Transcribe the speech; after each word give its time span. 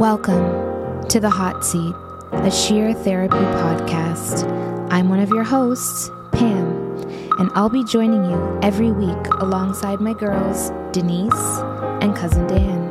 Welcome 0.00 1.06
to 1.08 1.20
The 1.20 1.28
Hot 1.28 1.62
Seat, 1.62 1.94
a 2.32 2.50
sheer 2.50 2.94
therapy 2.94 3.36
podcast. 3.36 4.50
I'm 4.90 5.10
one 5.10 5.20
of 5.20 5.28
your 5.28 5.44
hosts, 5.44 6.10
Pam, 6.32 6.96
and 7.38 7.50
I'll 7.54 7.68
be 7.68 7.84
joining 7.84 8.24
you 8.24 8.60
every 8.62 8.92
week 8.92 9.26
alongside 9.40 10.00
my 10.00 10.14
girls, 10.14 10.70
Denise 10.92 11.60
and 12.00 12.16
cousin 12.16 12.46
Dan. 12.46 12.88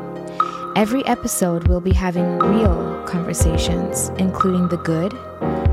Every 0.76 1.04
episode, 1.08 1.68
we'll 1.68 1.82
be 1.82 1.94
having 1.94 2.38
real 2.38 3.04
conversations, 3.08 4.10
including 4.20 4.68
the 4.68 4.78
good, 4.78 5.14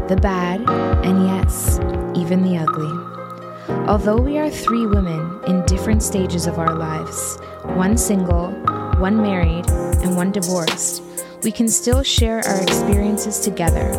the 0.08 0.18
bad, 0.22 0.62
and 1.04 1.26
yes, 1.26 1.78
even 2.18 2.44
the 2.44 2.56
ugly. 2.56 3.84
Although 3.86 4.16
we 4.16 4.38
are 4.38 4.48
three 4.48 4.86
women 4.86 5.38
in 5.46 5.66
different 5.66 6.02
stages 6.02 6.46
of 6.46 6.58
our 6.58 6.74
lives, 6.74 7.36
one 7.76 7.98
single, 7.98 8.52
one 8.96 9.20
married, 9.20 9.68
and 10.00 10.16
one 10.16 10.32
divorced, 10.32 11.02
we 11.46 11.52
can 11.52 11.68
still 11.68 12.02
share 12.02 12.40
our 12.44 12.60
experiences 12.60 13.38
together 13.38 13.90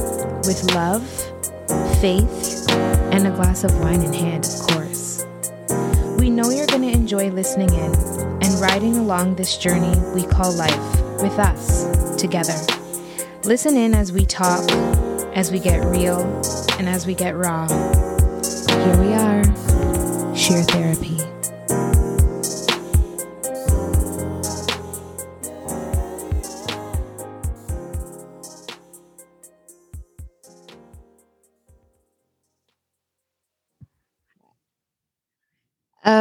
with 0.43 0.69
love, 0.75 1.01
faith, 2.01 2.70
and 2.70 3.25
a 3.25 3.31
glass 3.31 3.63
of 3.63 3.79
wine 3.79 4.01
in 4.01 4.11
hand, 4.11 4.43
of 4.43 4.67
course. 4.67 5.25
We 6.20 6.29
know 6.29 6.49
you're 6.49 6.67
going 6.67 6.81
to 6.81 6.91
enjoy 6.91 7.29
listening 7.29 7.70
in 7.70 7.95
and 8.43 8.59
riding 8.59 8.97
along 8.97 9.35
this 9.35 9.57
journey 9.57 9.97
we 10.13 10.25
call 10.25 10.51
life 10.51 10.77
with 11.21 11.39
us 11.39 12.17
together. 12.17 12.59
Listen 13.45 13.77
in 13.77 13.95
as 13.95 14.11
we 14.11 14.25
talk, 14.25 14.70
as 15.34 15.49
we 15.49 15.59
get 15.59 15.85
real, 15.85 16.23
and 16.77 16.89
as 16.89 17.07
we 17.07 17.15
get 17.15 17.37
raw. 17.37 17.65
Here 17.70 18.98
we 18.99 19.13
are, 19.13 20.35
sheer 20.35 20.63
therapy. 20.63 21.37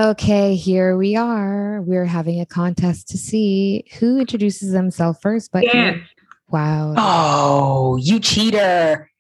Okay, 0.07 0.55
here 0.55 0.97
we 0.97 1.17
are. 1.17 1.83
We're 1.83 2.05
having 2.05 2.41
a 2.41 2.47
contest 2.47 3.09
to 3.09 3.19
see 3.19 3.83
who 3.99 4.21
introduces 4.21 4.71
themselves 4.71 5.19
first. 5.21 5.51
But 5.51 5.65
Dan. 5.65 6.07
wow, 6.47 6.95
Oh, 6.97 7.97
you 7.97 8.21
cheater. 8.21 9.11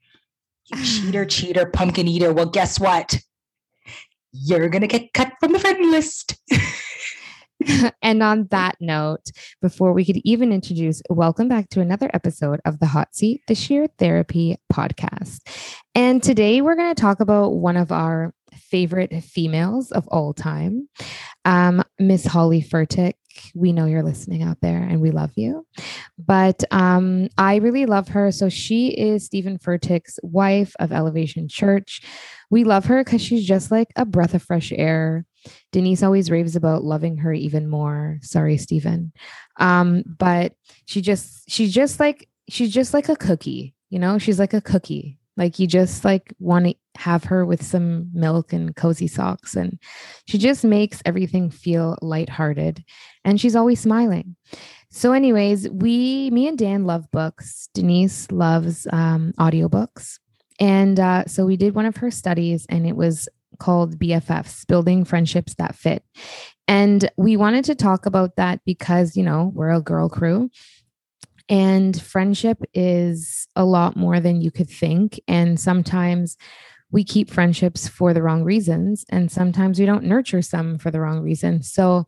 You 0.67 0.85
cheater, 0.85 1.25
cheater, 1.25 1.67
pumpkin 1.67 2.07
eater. 2.07 2.33
Well, 2.33 2.47
guess 2.47 2.79
what? 2.79 3.19
You're 4.31 4.69
going 4.69 4.83
to 4.83 4.87
get 4.87 5.13
cut 5.13 5.33
from 5.41 5.55
the 5.55 5.59
friend 5.59 5.91
list. 5.91 6.37
and 8.01 8.23
on 8.23 8.47
that 8.53 8.77
note, 8.79 9.33
before 9.61 9.93
we 9.93 10.05
could 10.05 10.21
even 10.23 10.53
introduce, 10.53 11.03
welcome 11.11 11.49
back 11.49 11.69
to 11.71 11.81
another 11.81 12.09
episode 12.15 12.61
of 12.65 12.79
the 12.79 12.87
Hot 12.87 13.13
Seat, 13.13 13.43
the 13.49 13.57
Sheer 13.57 13.89
Therapy 13.99 14.57
podcast. 14.73 15.41
And 15.97 16.23
today 16.23 16.61
we're 16.61 16.77
going 16.77 16.95
to 16.95 17.01
talk 17.01 17.19
about 17.19 17.55
one 17.55 17.77
of 17.77 17.91
our 17.91 18.33
favorite 18.57 19.13
females 19.23 19.93
of 19.93 20.07
all 20.09 20.35
time, 20.35 20.89
um, 21.45 21.83
Miss 21.99 22.25
Holly 22.25 22.63
Furtick. 22.63 23.15
We 23.55 23.73
know 23.73 23.85
you're 23.85 24.03
listening 24.03 24.43
out 24.43 24.59
there 24.63 24.83
and 24.83 25.01
we 25.01 25.11
love 25.11 25.31
you. 25.37 25.67
But 26.19 26.65
um, 26.71 27.29
I 27.37 27.57
really 27.57 27.85
love 27.85 28.09
her. 28.09 28.33
So 28.33 28.49
she 28.49 28.89
is 28.89 29.27
Stephen 29.27 29.59
Furtick's 29.59 30.19
wife 30.23 30.75
of 30.79 30.91
Elevation 30.91 31.47
Church. 31.49 32.01
We 32.51 32.65
love 32.65 32.87
her 32.87 33.05
because 33.05 33.21
she's 33.21 33.47
just 33.47 33.71
like 33.71 33.89
a 33.97 34.07
breath 34.07 34.35
of 34.35 34.43
fresh 34.43 34.73
air. 34.75 35.27
Denise 35.73 36.03
always 36.03 36.31
raves 36.31 36.57
about 36.57 36.85
loving 36.85 37.19
her 37.19 37.33
even 37.33 37.69
more. 37.69 38.19
Sorry, 38.23 38.57
Stephen. 38.57 39.13
Um, 39.59 40.03
but 40.07 40.55
she 40.87 41.01
just 41.01 41.49
she's 41.49 41.73
just 41.73 42.01
like 42.01 42.29
she's 42.49 42.73
just 42.73 42.95
like 42.95 43.09
a 43.09 43.17
cookie, 43.17 43.75
you 43.91 43.99
know, 43.99 44.19
she's 44.19 44.39
like 44.39 44.55
a 44.55 44.61
cookie. 44.61 45.19
Like 45.37 45.59
you 45.59 45.67
just 45.67 46.05
like 46.05 46.33
want 46.39 46.67
to 46.67 46.75
have 46.97 47.25
her 47.25 47.45
with 47.45 47.63
some 47.63 48.11
milk 48.15 48.53
and 48.53 48.75
cozy 48.75 49.07
socks. 49.07 49.55
And 49.55 49.79
she 50.27 50.39
just 50.39 50.65
makes 50.65 51.03
everything 51.05 51.51
feel 51.51 51.99
lighthearted. 52.01 52.85
And 53.25 53.41
she's 53.41 53.57
always 53.57 53.81
smiling. 53.81 54.37
So, 54.91 55.13
anyways, 55.13 55.69
we, 55.69 56.31
me 56.31 56.49
and 56.49 56.57
Dan 56.57 56.85
love 56.85 57.11
books. 57.11 57.69
Denise 57.75 58.31
loves 58.31 58.87
um, 58.93 59.35
audiobooks. 59.39 60.19
And 60.59 60.99
uh, 60.99 61.27
so 61.27 61.45
we 61.45 61.57
did 61.57 61.75
one 61.75 61.85
of 61.85 61.99
her 61.99 62.11
studies, 62.11 62.65
and 62.71 62.87
it 62.87 62.97
was 62.97 63.29
called 63.59 63.99
BFFs, 63.99 64.67
Building 64.67 65.05
Friendships 65.05 65.55
That 65.55 65.75
Fit. 65.75 66.03
And 66.69 67.11
we 67.17 67.37
wanted 67.37 67.65
to 67.67 67.75
talk 67.75 68.07
about 68.07 68.37
that 68.37 68.61
because, 68.65 69.17
you 69.17 69.23
know, 69.23 69.53
we're 69.55 69.71
a 69.71 69.81
girl 69.81 70.09
crew 70.09 70.51
and 71.49 72.01
friendship 72.01 72.59
is 72.75 73.49
a 73.57 73.65
lot 73.65 73.97
more 73.97 74.21
than 74.21 74.41
you 74.41 74.51
could 74.51 74.69
think. 74.69 75.21
And 75.29 75.59
sometimes 75.59 76.37
we 76.91 77.05
keep 77.05 77.31
friendships 77.31 77.89
for 77.89 78.15
the 78.15 78.23
wrong 78.23 78.45
reasons, 78.45 79.05
and 79.09 79.31
sometimes 79.31 79.79
we 79.79 79.87
don't 79.87 80.05
nurture 80.05 80.43
some 80.43 80.79
for 80.79 80.91
the 80.91 81.01
wrong 81.01 81.21
reasons. 81.21 81.73
So 81.73 82.07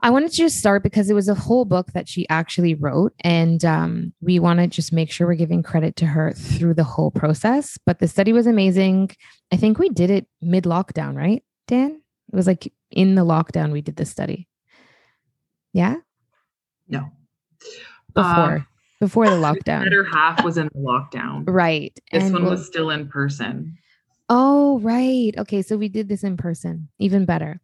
I 0.00 0.10
wanted 0.10 0.30
to 0.30 0.36
just 0.36 0.58
start 0.58 0.84
because 0.84 1.10
it 1.10 1.14
was 1.14 1.28
a 1.28 1.34
whole 1.34 1.64
book 1.64 1.92
that 1.92 2.08
she 2.08 2.28
actually 2.28 2.74
wrote. 2.74 3.12
And 3.20 3.64
um, 3.64 4.12
we 4.20 4.38
want 4.38 4.60
to 4.60 4.68
just 4.68 4.92
make 4.92 5.10
sure 5.10 5.26
we're 5.26 5.34
giving 5.34 5.62
credit 5.62 5.96
to 5.96 6.06
her 6.06 6.32
through 6.32 6.74
the 6.74 6.84
whole 6.84 7.10
process. 7.10 7.76
But 7.84 7.98
the 7.98 8.06
study 8.06 8.32
was 8.32 8.46
amazing. 8.46 9.10
I 9.52 9.56
think 9.56 9.78
we 9.78 9.88
did 9.88 10.10
it 10.10 10.28
mid 10.40 10.64
lockdown, 10.64 11.16
right, 11.16 11.42
Dan? 11.66 12.00
It 12.32 12.36
was 12.36 12.46
like 12.46 12.72
in 12.90 13.16
the 13.16 13.24
lockdown 13.24 13.72
we 13.72 13.82
did 13.82 13.96
the 13.96 14.04
study. 14.04 14.46
Yeah? 15.72 15.96
No. 16.86 17.10
Before. 18.22 18.56
Um, 18.56 18.66
before 19.00 19.24
the 19.30 19.36
The 19.36 19.42
lockdown. 19.42 19.84
better 19.84 20.04
half 20.04 20.44
was 20.44 20.58
in 20.58 20.68
the 20.74 20.80
lockdown. 20.80 21.44
Right. 21.46 21.96
This 22.12 22.24
And 22.24 22.32
one 22.32 22.42
we'll- 22.42 22.50
was 22.52 22.66
still 22.66 22.90
in 22.90 23.08
person. 23.08 23.78
Oh, 24.30 24.78
right. 24.80 25.32
Okay. 25.38 25.62
So 25.62 25.78
we 25.78 25.88
did 25.88 26.08
this 26.10 26.22
in 26.22 26.36
person, 26.36 26.88
even 26.98 27.24
better. 27.24 27.60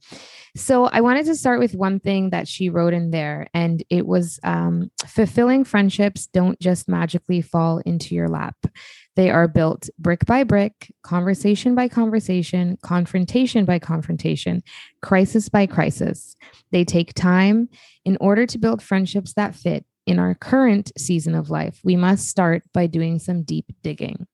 So 0.56 0.86
I 0.86 1.02
wanted 1.02 1.26
to 1.26 1.34
start 1.34 1.58
with 1.60 1.74
one 1.74 2.00
thing 2.00 2.30
that 2.30 2.48
she 2.48 2.70
wrote 2.70 2.94
in 2.94 3.10
there, 3.10 3.48
and 3.52 3.82
it 3.90 4.06
was 4.06 4.40
um, 4.44 4.90
fulfilling 5.06 5.64
friendships 5.64 6.26
don't 6.28 6.58
just 6.60 6.88
magically 6.88 7.42
fall 7.42 7.78
into 7.84 8.14
your 8.14 8.28
lap. 8.28 8.56
They 9.14 9.28
are 9.30 9.46
built 9.46 9.90
brick 9.98 10.24
by 10.24 10.42
brick, 10.44 10.90
conversation 11.02 11.74
by 11.74 11.88
conversation, 11.88 12.78
confrontation 12.82 13.66
by 13.66 13.78
confrontation, 13.78 14.62
crisis 15.02 15.50
by 15.50 15.66
crisis. 15.66 16.34
They 16.72 16.84
take 16.84 17.12
time. 17.12 17.68
In 18.06 18.16
order 18.20 18.46
to 18.46 18.58
build 18.58 18.82
friendships 18.82 19.34
that 19.34 19.54
fit 19.54 19.84
in 20.06 20.18
our 20.18 20.34
current 20.34 20.92
season 20.98 21.34
of 21.34 21.50
life, 21.50 21.80
we 21.84 21.96
must 21.96 22.28
start 22.28 22.62
by 22.72 22.86
doing 22.86 23.18
some 23.18 23.42
deep 23.42 23.66
digging. 23.82 24.26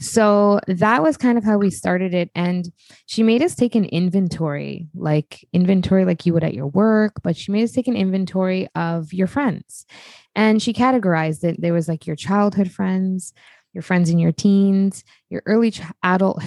So 0.00 0.60
that 0.66 1.02
was 1.02 1.16
kind 1.16 1.38
of 1.38 1.44
how 1.44 1.58
we 1.58 1.70
started 1.70 2.14
it. 2.14 2.30
And 2.34 2.70
she 3.06 3.22
made 3.22 3.42
us 3.42 3.54
take 3.54 3.74
an 3.74 3.84
inventory, 3.84 4.88
like 4.94 5.46
inventory 5.52 6.04
like 6.04 6.26
you 6.26 6.32
would 6.32 6.44
at 6.44 6.54
your 6.54 6.66
work, 6.66 7.22
but 7.22 7.36
she 7.36 7.52
made 7.52 7.64
us 7.64 7.72
take 7.72 7.88
an 7.88 7.96
inventory 7.96 8.68
of 8.74 9.12
your 9.12 9.26
friends. 9.26 9.86
And 10.34 10.60
she 10.62 10.72
categorized 10.72 11.44
it. 11.44 11.60
There 11.60 11.74
was 11.74 11.88
like 11.88 12.06
your 12.06 12.16
childhood 12.16 12.70
friends, 12.70 13.32
your 13.72 13.82
friends 13.82 14.10
in 14.10 14.18
your 14.18 14.32
teens, 14.32 15.04
your 15.30 15.42
early 15.46 15.70
ch- 15.72 15.82
adult 16.02 16.42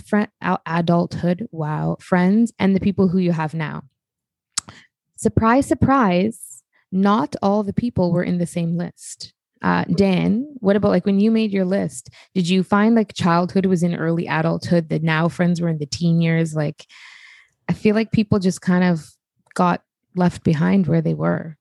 adulthood, 0.66 1.48
wow, 1.52 1.98
friends, 2.00 2.54
and 2.58 2.76
the 2.76 2.80
people 2.80 3.08
who 3.08 3.20
you 3.20 3.32
have 3.32 3.54
now. 3.54 3.84
Surprise, 5.16 5.66
surprise, 5.66 6.57
not 6.92 7.36
all 7.42 7.64
the 7.64 7.74
people 7.74 8.12
were 8.12 8.24
in 8.24 8.38
the 8.38 8.48
same 8.48 8.78
list 8.78 9.34
uh, 9.62 9.84
Dan, 9.96 10.56
what 10.60 10.76
about 10.76 10.92
like 10.92 11.06
when 11.06 11.20
you 11.20 11.32
made 11.32 11.52
your 11.52 11.66
list? 11.66 12.10
Did 12.36 12.48
you 12.48 12.64
find 12.64 12.96
like 12.96 13.14
childhood 13.14 13.66
was 13.66 13.84
in 13.84 13.96
early 13.96 14.28
adulthood, 14.28 14.90
that 14.90 15.04
now 15.04 15.28
friends 15.28 15.62
were 15.62 15.70
in 15.70 15.80
the 15.80 15.86
teen 15.86 16.22
years? 16.22 16.56
Like, 16.56 16.86
I 17.68 17.74
feel 17.74 17.96
like 17.96 18.12
people 18.12 18.40
just 18.40 18.62
kind 18.62 18.84
of 18.84 19.10
got 19.56 19.84
left 20.16 20.44
behind 20.44 20.88
where 20.88 21.02
they 21.02 21.14
were. 21.14 21.58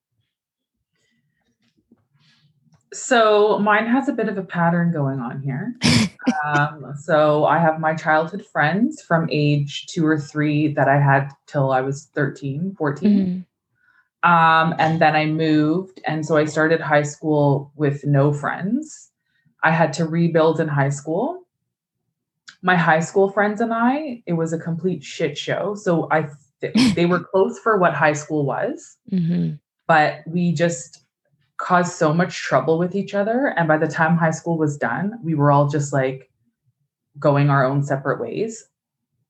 So 2.93 3.59
mine 3.59 3.87
has 3.87 4.09
a 4.09 4.13
bit 4.13 4.29
of 4.29 4.39
a 4.39 4.43
pattern 4.43 4.93
going 4.93 5.19
on 5.19 5.43
here. 5.43 5.75
um, 6.45 6.95
so 6.99 7.45
I 7.45 7.59
have 7.59 7.81
my 7.81 7.95
childhood 7.95 8.45
friends 8.45 9.03
from 9.03 9.29
age 9.31 9.87
two 9.87 10.07
or 10.07 10.19
three 10.19 10.73
that 10.75 10.89
I 10.89 11.01
had 11.01 11.31
till 11.47 11.73
I 11.73 11.81
was 11.81 12.09
13, 12.15 12.75
14. 12.79 13.11
Mhm. 13.11 13.45
Um, 14.27 14.75
and 14.79 15.01
then 15.01 15.15
I 15.15 15.27
moved. 15.27 16.01
And 16.07 16.27
so 16.27 16.37
I 16.37 16.47
started 16.47 16.81
high 16.81 17.05
school 17.05 17.71
with 17.77 18.05
no 18.05 18.33
friends. 18.33 19.11
I 19.63 19.71
had 19.71 19.93
to 19.95 20.05
rebuild 20.05 20.59
in 20.61 20.67
high 20.69 20.89
school. 20.91 21.43
My 22.61 22.75
high 22.75 23.01
school 23.01 23.31
friends 23.31 23.61
and 23.61 23.73
I, 23.73 24.23
it 24.27 24.33
was 24.33 24.53
a 24.53 24.59
complete 24.59 25.05
shit 25.05 25.39
show. 25.39 25.77
So 25.77 26.09
I 26.11 26.29
th- 26.61 26.95
they 26.97 27.07
were 27.07 27.21
close 27.33 27.59
for 27.61 27.79
what 27.79 27.95
high 27.95 28.15
school 28.15 28.45
was, 28.45 28.97
Mhm. 29.13 29.61
but 29.87 30.23
we 30.27 30.53
just 30.53 31.05
caused 31.59 31.93
so 31.93 32.13
much 32.13 32.43
trouble 32.43 32.79
with 32.79 32.95
each 32.97 33.15
other. 33.15 33.55
And 33.57 33.69
by 33.69 33.79
the 33.79 33.87
time 33.87 34.17
high 34.17 34.33
school 34.33 34.59
was 34.59 34.77
done, 34.77 35.19
we 35.23 35.35
were 35.35 35.53
all 35.53 35.69
just 35.69 35.93
like 35.93 36.31
going 37.19 37.49
our 37.49 37.65
own 37.65 37.83
separate 37.85 38.21
ways. 38.21 38.69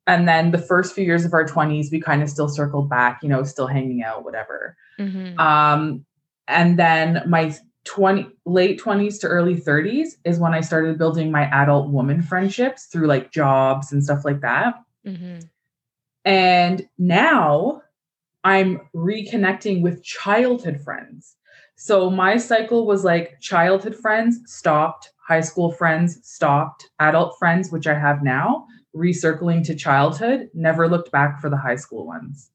And 0.06 0.28
then 0.28 0.52
the 0.52 0.58
first 0.58 0.94
few 0.94 1.04
years 1.04 1.24
of 1.24 1.34
our 1.34 1.44
20s, 1.44 1.90
we 1.90 2.00
kind 2.00 2.22
of 2.22 2.30
still 2.30 2.48
circled 2.48 2.88
back, 2.88 3.20
you 3.22 3.28
know, 3.28 3.42
still 3.42 3.66
hanging 3.66 4.02
out, 4.02 4.24
whatever. 4.24 4.76
Mhm. 4.98 5.38
Um, 5.38 6.04
and 6.46 6.78
then 6.78 7.22
my 7.26 7.54
20 7.84 8.28
late 8.44 8.78
20s 8.80 9.18
to 9.18 9.26
early 9.28 9.56
30s 9.56 10.16
is 10.24 10.38
when 10.38 10.54
I 10.54 10.60
started 10.60 10.98
building 10.98 11.30
my 11.30 11.44
adult 11.50 11.90
woman 11.90 12.22
friendships 12.22 12.86
through 12.86 13.06
like 13.06 13.32
jobs 13.32 13.92
and 13.92 14.02
stuff 14.02 14.24
like 14.24 14.40
that. 14.40 14.74
Mhm. 15.06 15.48
And 16.24 16.88
now 16.98 17.82
I'm 18.44 18.80
reconnecting 18.94 19.82
with 19.82 20.02
childhood 20.04 20.80
friends. 20.80 21.36
So 21.76 22.10
my 22.10 22.36
cycle 22.36 22.86
was 22.86 23.04
like 23.04 23.38
childhood 23.40 23.94
friends 23.94 24.40
stopped, 24.46 25.12
high 25.26 25.40
school 25.42 25.70
friends 25.70 26.18
stopped, 26.22 26.88
adult 27.00 27.38
friends, 27.38 27.70
which 27.70 27.86
I 27.86 27.94
have 27.94 28.22
now, 28.22 28.66
recircling 28.96 29.64
to 29.66 29.74
childhood, 29.74 30.48
never 30.54 30.88
looked 30.88 31.12
back 31.12 31.40
for 31.40 31.50
the 31.50 31.56
high 31.56 31.76
school 31.76 32.06
ones. 32.06 32.50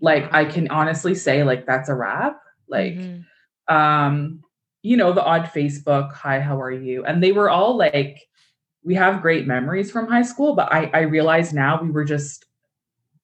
Like 0.00 0.32
I 0.32 0.44
can 0.44 0.68
honestly 0.68 1.14
say 1.14 1.42
like 1.44 1.66
that's 1.66 1.88
a 1.88 1.94
wrap. 1.94 2.40
Like 2.68 2.94
Mhm. 2.94 3.24
um 3.68 4.42
you 4.82 4.96
know 4.96 5.12
the 5.12 5.24
odd 5.24 5.42
facebook 5.42 6.12
hi 6.12 6.38
how 6.38 6.60
are 6.60 6.70
you 6.70 7.04
and 7.04 7.20
they 7.20 7.32
were 7.32 7.50
all 7.50 7.76
like 7.76 8.28
we 8.84 8.94
have 8.94 9.20
great 9.22 9.44
memories 9.46 9.90
from 9.90 10.06
high 10.06 10.22
school 10.22 10.54
but 10.54 10.72
i 10.72 10.88
i 10.94 11.00
realize 11.00 11.52
now 11.52 11.80
we 11.82 11.90
were 11.90 12.04
just 12.04 12.44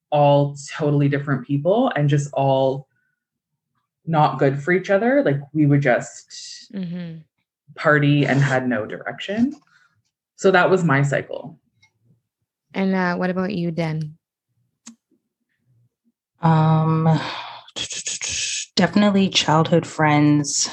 all 0.09 0.57
totally 0.69 1.07
different 1.07 1.45
people 1.47 1.89
and 1.95 2.09
just 2.09 2.29
all 2.33 2.87
not 4.05 4.37
good 4.39 4.61
for 4.61 4.73
each 4.73 4.89
other 4.89 5.23
like 5.23 5.39
we 5.53 5.65
would 5.65 5.81
just 5.81 6.69
Mhm. 6.73 7.23
party 7.75 8.25
and 8.25 8.41
had 8.41 8.67
no 8.67 8.85
direction 8.85 9.53
so 10.35 10.51
that 10.51 10.69
was 10.69 10.83
my 10.83 11.01
cycle 11.01 11.57
And 12.73 12.95
uh, 12.95 13.15
what 13.15 13.29
about 13.29 13.53
you, 13.53 13.71
Den? 13.71 14.17
Um, 16.41 17.19
definitely 18.75 19.29
childhood 19.29 19.85
friends. 19.85 20.69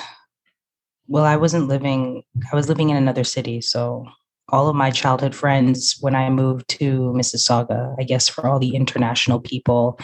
Well, 1.06 1.24
I 1.24 1.36
wasn't 1.36 1.68
living, 1.68 2.22
I 2.52 2.56
was 2.56 2.68
living 2.68 2.90
in 2.90 2.96
another 2.96 3.24
city. 3.24 3.60
So 3.60 4.06
all 4.48 4.68
of 4.68 4.76
my 4.76 4.90
childhood 4.90 5.34
friends, 5.34 5.96
when 6.00 6.14
I 6.14 6.30
moved 6.30 6.68
to 6.78 7.12
Mississauga, 7.14 7.94
I 7.98 8.04
guess 8.04 8.28
for 8.28 8.46
all 8.46 8.58
the 8.58 8.74
international 8.74 9.40
people, 9.40 9.98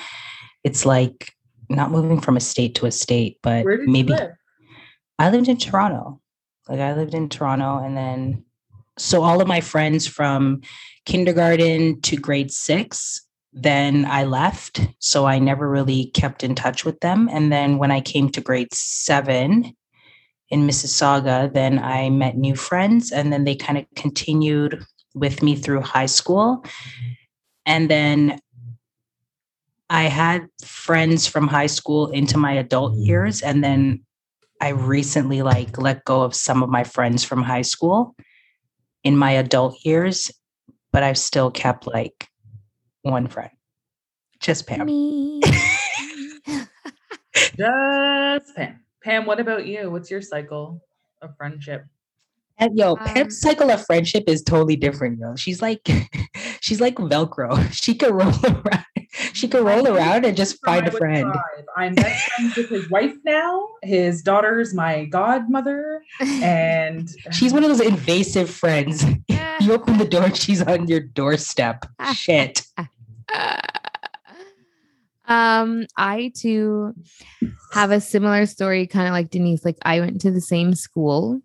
it's 0.64 0.84
like 0.84 1.32
not 1.69 1.90
moving 1.90 2.20
from 2.20 2.37
a 2.37 2.40
state 2.40 2.75
to 2.76 2.87
a 2.87 2.92
state, 2.92 3.38
but 3.42 3.64
where 3.64 3.78
did 3.78 3.88
maybe 3.88 4.12
you 4.12 4.19
live 4.19 4.32
I 5.19 5.31
lived 5.31 5.49
in 5.49 5.56
Toronto. 5.56 6.20
Like 6.69 6.81
I 6.81 6.94
lived 6.94 7.14
in 7.14 7.28
Toronto 7.28 7.78
and 7.78 7.96
then 7.96 8.44
so 8.98 9.22
all 9.22 9.40
of 9.40 9.48
my 9.48 9.60
friends 9.60 10.06
from 10.06 10.60
kindergarten 11.04 12.00
to 12.02 12.16
grade 12.16 12.50
6 12.50 13.22
then 13.58 14.04
I 14.04 14.25
left. 14.25 14.87
So 14.98 15.25
I 15.25 15.38
never 15.38 15.66
really 15.66 16.08
kept 16.08 16.44
in 16.44 16.54
touch 16.54 16.84
with 16.84 17.00
them. 17.00 17.26
And 17.32 17.50
then 17.50 17.78
when 17.78 17.90
I 17.90 18.02
came 18.02 18.28
to 18.31 18.43
grade 18.43 18.72
7 18.75 19.75
in 20.50 20.66
Mississauga 20.66 21.52
then 21.52 21.78
I 21.78 22.10
met 22.10 22.37
new 22.37 22.54
friends 22.54 23.10
and 23.10 23.32
then 23.32 23.44
they 23.44 23.56
kind 23.56 23.78
of 23.78 23.87
continued 23.96 24.84
with 25.14 25.42
me 25.42 25.56
through 25.56 25.81
high 25.81 26.06
school. 26.06 26.64
And 27.64 27.90
then 27.90 28.38
I 29.88 30.04
had 30.04 30.49
friends 30.64 31.26
from 31.26 31.49
high 31.49 31.66
school 31.66 32.08
into 32.10 32.38
my 32.38 32.52
adult 32.52 32.92
mm. 32.92 33.06
years 33.06 33.40
and 33.40 33.64
then 33.64 34.04
I 34.60 34.70
recently 34.70 35.42
like 35.42 35.78
let 35.78 36.04
go 36.04 36.22
of 36.22 36.34
some 36.34 36.62
of 36.62 36.69
my 36.69 36.84
friends 36.84 37.25
from 37.25 37.42
high 37.42 37.62
school 37.62 38.14
in 39.06 39.16
my 39.16 39.30
adult 39.30 39.84
years, 39.84 40.32
but 40.90 41.04
I've 41.04 41.16
still 41.16 41.48
kept 41.48 41.86
like 41.86 42.26
one 43.02 43.28
friend. 43.28 43.52
Just 44.40 44.66
Pam. 44.66 44.86
Me. 44.86 45.40
just 47.56 48.56
pam 48.56 48.80
pam 49.02 49.24
what 49.26 49.38
about 49.40 49.66
you 49.66 49.90
what's 49.90 50.10
your 50.10 50.20
cycle 50.20 50.82
of 51.22 51.36
friendship 51.36 51.84
And 52.58 52.76
yo, 52.78 52.92
Um, 52.92 52.98
Pam's 52.98 53.38
cycle 53.40 53.70
of 53.70 53.84
friendship 53.84 54.24
is 54.26 54.42
totally 54.42 54.76
different, 54.76 55.18
yo. 55.18 55.36
She's 55.36 55.60
like 55.60 55.86
she's 56.60 56.80
like 56.80 56.96
Velcro. 56.96 57.56
She 57.72 57.94
can 57.94 58.12
roll 58.14 58.32
around. 58.44 58.84
She 59.32 59.48
can 59.48 59.64
roll 59.64 59.86
around 59.88 60.24
and 60.26 60.36
just 60.36 60.62
find 60.64 60.86
a 60.86 60.90
friend. 60.90 61.24
tribe. 61.32 61.64
I'm 61.76 61.94
best 61.94 62.28
friends 62.32 62.56
with 62.56 62.68
his 62.70 62.90
wife 62.90 63.14
now. 63.24 63.68
His 63.82 64.22
daughter's 64.22 64.74
my 64.74 65.04
godmother, 65.06 66.02
and 66.20 67.08
She's 67.32 67.52
one 67.52 67.62
of 67.64 67.68
those 67.70 67.80
invasive 67.80 68.50
friends. 68.50 69.04
You 69.60 69.72
open 69.72 69.96
the 69.98 70.04
door, 70.06 70.34
she's 70.34 70.60
on 70.62 70.86
your 70.86 71.00
doorstep. 71.00 71.86
Shit. 72.14 72.62
um, 75.26 75.86
I 75.96 76.32
too 76.36 76.94
have 77.72 77.90
a 77.90 78.00
similar 78.00 78.46
story, 78.46 78.86
kind 78.86 79.08
of 79.08 79.12
like 79.12 79.30
Denise. 79.30 79.64
Like 79.64 79.78
I 79.82 80.00
went 80.00 80.20
to 80.22 80.30
the 80.30 80.40
same 80.40 80.74
school 80.74 81.40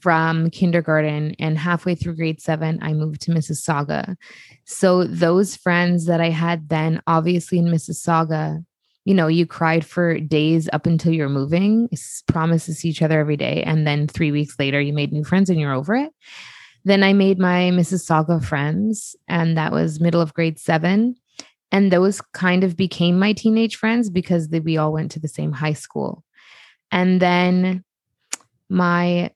from 0.00 0.50
kindergarten 0.50 1.34
and 1.38 1.58
halfway 1.58 1.94
through 1.94 2.16
grade 2.16 2.40
seven, 2.40 2.78
I 2.82 2.92
moved 2.92 3.22
to 3.22 3.30
Mississauga. 3.30 4.16
So 4.64 5.04
those 5.04 5.56
friends 5.56 6.06
that 6.06 6.20
I 6.20 6.30
had 6.30 6.68
then, 6.68 7.02
obviously 7.06 7.58
in 7.58 7.66
Mississauga, 7.66 8.64
you 9.04 9.14
know, 9.14 9.26
you 9.26 9.46
cried 9.46 9.84
for 9.84 10.18
days 10.18 10.68
up 10.72 10.86
until 10.86 11.12
you're 11.12 11.28
moving, 11.28 11.88
promised 12.26 12.66
to 12.66 12.74
see 12.74 12.88
each 12.88 13.02
other 13.02 13.20
every 13.20 13.36
day. 13.36 13.62
And 13.62 13.86
then 13.86 14.06
three 14.06 14.32
weeks 14.32 14.56
later, 14.58 14.80
you 14.80 14.92
made 14.92 15.12
new 15.12 15.24
friends 15.24 15.50
and 15.50 15.60
you're 15.60 15.74
over 15.74 15.94
it. 15.94 16.12
Then 16.84 17.02
I 17.02 17.12
made 17.12 17.38
my 17.38 17.70
Mississauga 17.72 18.44
friends, 18.44 19.16
and 19.26 19.56
that 19.56 19.72
was 19.72 20.00
middle 20.00 20.20
of 20.20 20.34
grade 20.34 20.58
seven. 20.58 21.16
And 21.72 21.90
those 21.90 22.20
kind 22.32 22.62
of 22.62 22.76
became 22.76 23.18
my 23.18 23.32
teenage 23.32 23.76
friends 23.76 24.08
because 24.08 24.48
we 24.48 24.76
all 24.76 24.92
went 24.92 25.10
to 25.12 25.20
the 25.20 25.28
same 25.28 25.52
high 25.52 25.72
school. 25.72 26.22
And 26.90 27.20
then 27.20 27.84
my 28.68 29.32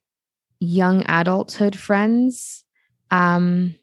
young 0.61 1.05
adulthood 1.09 1.79
friends, 1.79 2.65
um, 3.11 3.75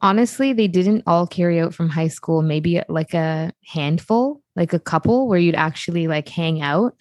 honestly, 0.00 0.52
they 0.52 0.68
didn't 0.68 1.04
all 1.06 1.26
carry 1.26 1.60
out 1.60 1.74
from 1.74 1.88
high 1.88 2.08
school, 2.08 2.42
maybe 2.42 2.80
like 2.88 3.14
a 3.14 3.52
handful, 3.66 4.42
like 4.56 4.72
a 4.72 4.78
couple 4.78 5.28
where 5.28 5.38
you'd 5.38 5.54
actually 5.54 6.06
like 6.06 6.28
hang 6.28 6.62
out. 6.62 6.94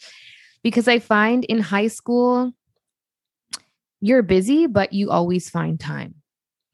Because 0.64 0.88
I 0.88 1.00
find 1.00 1.46
in 1.46 1.60
high 1.60 1.88
school, 1.88 2.54
you're 4.02 4.24
busy, 4.24 4.68
but 4.68 4.94
you 4.94 5.10
always 5.10 5.50
find 5.50 5.80
time. 5.80 6.16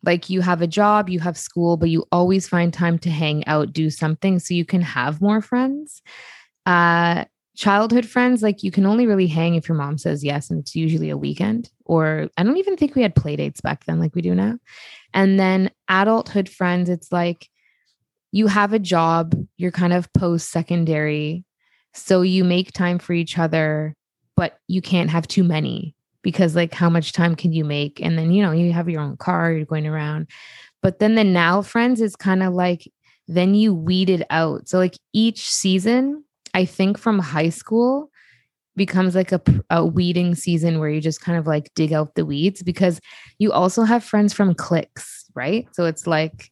Like 0.04 0.30
you 0.30 0.42
have 0.42 0.62
a 0.62 0.68
job, 0.68 1.10
you 1.10 1.19
have 1.19 1.38
school, 1.38 1.78
but 1.78 1.89
you 1.89 2.06
always 2.12 2.48
find 2.48 2.74
time 2.74 3.00
to 3.00 3.10
hang 3.10 3.45
out, 3.48 3.74
do 3.74 3.89
something 3.89 4.39
so 4.39 4.54
you 4.54 4.66
can 4.66 4.81
have 4.81 5.21
more 5.21 5.42
friends. 5.42 6.01
Uh, 6.66 7.25
childhood 7.56 8.06
friends, 8.06 8.44
like 8.44 8.63
you 8.63 8.72
can 8.72 8.86
only 8.86 9.07
really 9.07 9.28
hang 9.28 9.56
if 9.56 9.68
your 9.68 9.78
mom 9.78 9.97
says 9.97 10.24
yes, 10.24 10.50
and 10.50 10.59
it's 10.59 10.76
usually 10.76 11.09
a 11.09 11.18
weekend. 11.18 11.69
Or 11.85 12.30
I 12.38 12.44
don't 12.44 12.57
even 12.57 12.78
think 12.78 12.95
we 12.95 13.02
had 13.02 13.16
play 13.16 13.35
dates 13.35 13.62
back 13.62 13.85
then, 13.85 14.00
like 14.00 14.16
we 14.16 14.21
do 14.21 14.35
now. 14.35 14.57
And 15.14 15.40
then 15.40 15.71
adulthood 15.90 16.50
friends, 16.50 16.90
it's 16.90 17.12
like 17.12 17.50
you 18.31 18.47
have 18.47 18.74
a 18.74 18.80
job, 18.80 19.33
you're 19.56 19.71
kind 19.71 19.94
of 19.94 20.12
post 20.12 20.52
secondary. 20.52 21.45
So 21.94 22.21
you 22.21 22.44
make 22.44 22.74
time 22.74 23.00
for 23.00 23.14
each 23.14 23.38
other, 23.38 23.95
but 24.35 24.59
you 24.68 24.81
can't 24.81 25.09
have 25.09 25.26
too 25.26 25.45
many 25.45 25.95
because, 26.21 26.54
like, 26.54 26.74
how 26.74 26.90
much 26.90 27.14
time 27.14 27.35
can 27.35 27.54
you 27.54 27.64
make? 27.64 28.02
And 28.02 28.18
then, 28.18 28.31
you 28.31 28.44
know, 28.44 28.52
you 28.52 28.74
have 28.74 28.90
your 28.90 29.00
own 29.00 29.16
car, 29.16 29.54
you're 29.54 29.66
going 29.66 29.88
around. 29.88 30.28
But 30.81 31.00
then 31.00 31.16
the 31.16 31.24
now 31.24 31.62
friends 31.62 32.02
is 32.02 32.18
kind 32.18 32.44
of 32.44 32.54
like, 32.54 32.92
then 33.30 33.56
you 33.56 33.74
weed 33.74 34.09
it 34.09 34.24
out. 34.30 34.68
So, 34.68 34.78
like, 34.78 34.97
each 35.14 35.50
season, 35.50 36.24
I 36.56 36.64
think 36.64 36.97
from 36.97 37.19
high 37.19 37.50
school 37.50 38.09
becomes 38.78 39.14
like 39.14 39.33
a, 39.33 39.42
a 39.69 39.85
weeding 39.85 40.35
season 40.35 40.80
where 40.80 40.90
you 40.90 41.02
just 41.02 41.19
kind 41.19 41.38
of 41.38 41.45
like 41.45 41.69
dig 41.76 41.92
out 41.92 42.16
the 42.16 42.26
weeds 42.26 42.64
because 42.64 43.02
you 43.40 43.52
also 43.52 43.83
have 43.83 44.06
friends 44.06 44.33
from 44.33 44.56
cliques, 44.56 45.26
right? 45.35 45.68
So 45.74 45.83
it's 45.83 46.07
like 46.07 46.50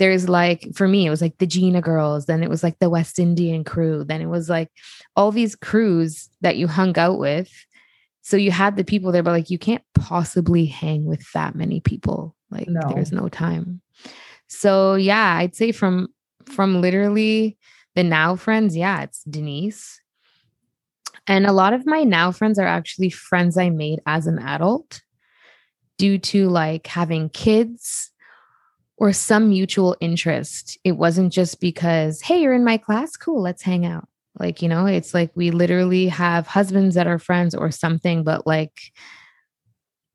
there's 0.00 0.28
like 0.28 0.66
for 0.74 0.88
me 0.88 1.06
it 1.06 1.10
was 1.10 1.22
like 1.22 1.38
the 1.38 1.46
Gina 1.46 1.80
girls, 1.80 2.26
then 2.26 2.42
it 2.42 2.50
was 2.50 2.64
like 2.64 2.80
the 2.80 2.90
West 2.90 3.20
Indian 3.20 3.62
crew, 3.62 4.02
then 4.04 4.20
it 4.20 4.26
was 4.26 4.50
like 4.50 4.68
all 5.14 5.30
these 5.30 5.54
crews 5.54 6.28
that 6.40 6.56
you 6.56 6.66
hung 6.66 6.98
out 6.98 7.20
with. 7.20 7.50
So 8.22 8.36
you 8.36 8.50
had 8.50 8.76
the 8.76 8.84
people 8.84 9.12
there, 9.12 9.22
but 9.22 9.30
like 9.30 9.50
you 9.50 9.58
can't 9.58 9.84
possibly 9.94 10.66
hang 10.66 11.04
with 11.04 11.24
that 11.34 11.54
many 11.54 11.78
people. 11.80 12.34
Like 12.50 12.68
No. 12.68 12.80
there's 12.92 13.12
no 13.12 13.28
time. 13.28 13.80
So 14.48 14.96
yeah, 14.96 15.36
I'd 15.36 15.54
say 15.54 15.70
from 15.70 16.08
from 16.46 16.80
literally 16.80 17.56
the 17.94 18.04
now 18.04 18.36
friends, 18.36 18.76
yeah, 18.76 19.02
it's 19.02 19.22
Denise. 19.24 20.00
And 21.26 21.46
a 21.46 21.52
lot 21.52 21.72
of 21.72 21.86
my 21.86 22.02
now 22.02 22.32
friends 22.32 22.58
are 22.58 22.66
actually 22.66 23.10
friends 23.10 23.56
I 23.56 23.70
made 23.70 24.00
as 24.06 24.26
an 24.26 24.38
adult 24.38 25.02
due 25.98 26.18
to 26.18 26.48
like 26.48 26.86
having 26.86 27.28
kids 27.28 28.10
or 28.96 29.12
some 29.12 29.48
mutual 29.48 29.96
interest. 30.00 30.78
It 30.84 30.92
wasn't 30.92 31.32
just 31.32 31.60
because, 31.60 32.20
hey, 32.20 32.40
you're 32.40 32.52
in 32.52 32.64
my 32.64 32.76
class, 32.76 33.16
cool, 33.16 33.42
let's 33.42 33.62
hang 33.62 33.86
out. 33.86 34.08
Like, 34.38 34.62
you 34.62 34.68
know, 34.68 34.86
it's 34.86 35.14
like 35.14 35.30
we 35.34 35.50
literally 35.50 36.08
have 36.08 36.46
husbands 36.46 36.94
that 36.94 37.06
are 37.06 37.18
friends 37.18 37.54
or 37.54 37.70
something, 37.70 38.24
but 38.24 38.46
like, 38.46 38.92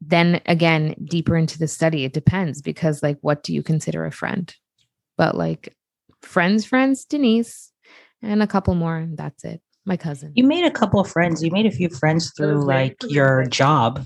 then 0.02 0.42
again, 0.46 0.96
deeper 1.04 1.36
into 1.36 1.58
the 1.58 1.68
study, 1.68 2.06
it 2.06 2.14
depends 2.14 2.62
because, 2.62 3.02
like, 3.02 3.18
what 3.22 3.44
do 3.44 3.54
you 3.54 3.64
consider 3.64 4.06
a 4.06 4.12
friend? 4.12 4.54
But 5.18 5.36
like, 5.36 5.76
friends, 6.22 6.66
friends, 6.66 7.06
Denise, 7.06 7.72
and 8.22 8.42
a 8.42 8.48
couple 8.48 8.76
more, 8.76 8.98
and 8.98 9.18
that's 9.18 9.44
it. 9.44 9.62
my 9.86 9.98
cousin. 9.98 10.32
You 10.36 10.46
made 10.46 10.66
a 10.66 10.72
couple 10.72 11.00
of 11.00 11.08
friends. 11.10 11.44
You 11.44 11.52
made 11.52 11.66
a 11.68 11.72
few 11.72 11.90
friends 11.90 12.32
through 12.36 12.66
like 12.66 12.96
your 13.08 13.46
job, 13.46 14.06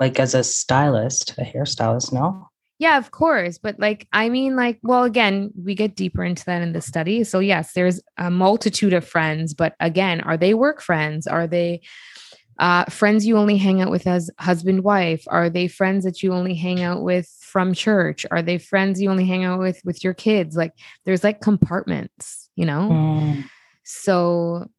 like 0.00 0.18
as 0.18 0.34
a 0.34 0.42
stylist, 0.42 1.34
a 1.38 1.42
hairstylist. 1.42 2.12
No, 2.12 2.48
Yeah, 2.78 2.98
of 2.98 3.10
course. 3.12 3.58
But 3.58 3.78
like, 3.78 4.08
I 4.12 4.28
mean, 4.30 4.56
like, 4.56 4.80
well, 4.82 5.04
again, 5.04 5.52
we 5.54 5.74
get 5.74 5.94
deeper 5.94 6.24
into 6.24 6.44
that 6.46 6.62
in 6.62 6.72
the 6.72 6.80
study. 6.80 7.22
So, 7.24 7.38
yes, 7.38 7.72
there's 7.74 8.00
a 8.16 8.30
multitude 8.30 8.92
of 8.94 9.06
friends. 9.06 9.54
But 9.54 9.74
again, 9.78 10.22
are 10.22 10.36
they 10.36 10.54
work 10.54 10.80
friends? 10.82 11.26
Are 11.28 11.46
they 11.46 11.82
uh, 12.58 12.84
friends 12.86 13.26
you 13.26 13.36
only 13.36 13.56
hang 13.58 13.80
out 13.80 13.90
with 13.90 14.06
as 14.06 14.30
husband, 14.38 14.82
wife? 14.82 15.24
Are 15.28 15.48
they 15.48 15.68
friends 15.68 16.04
that 16.04 16.22
you 16.22 16.32
only 16.32 16.54
hang 16.54 16.82
out 16.82 17.02
with 17.02 17.28
from 17.50 17.74
church? 17.74 18.24
Are 18.30 18.42
they 18.42 18.58
friends 18.58 19.00
you 19.00 19.10
only 19.10 19.26
hang 19.26 19.44
out 19.44 19.58
with 19.58 19.80
with 19.84 20.02
your 20.04 20.14
kids? 20.14 20.56
Like, 20.56 20.72
there's 21.04 21.24
like 21.24 21.40
compartments, 21.40 22.48
you 22.56 22.64
know? 22.64 22.88
Mm, 22.90 23.44
So, 23.84 24.70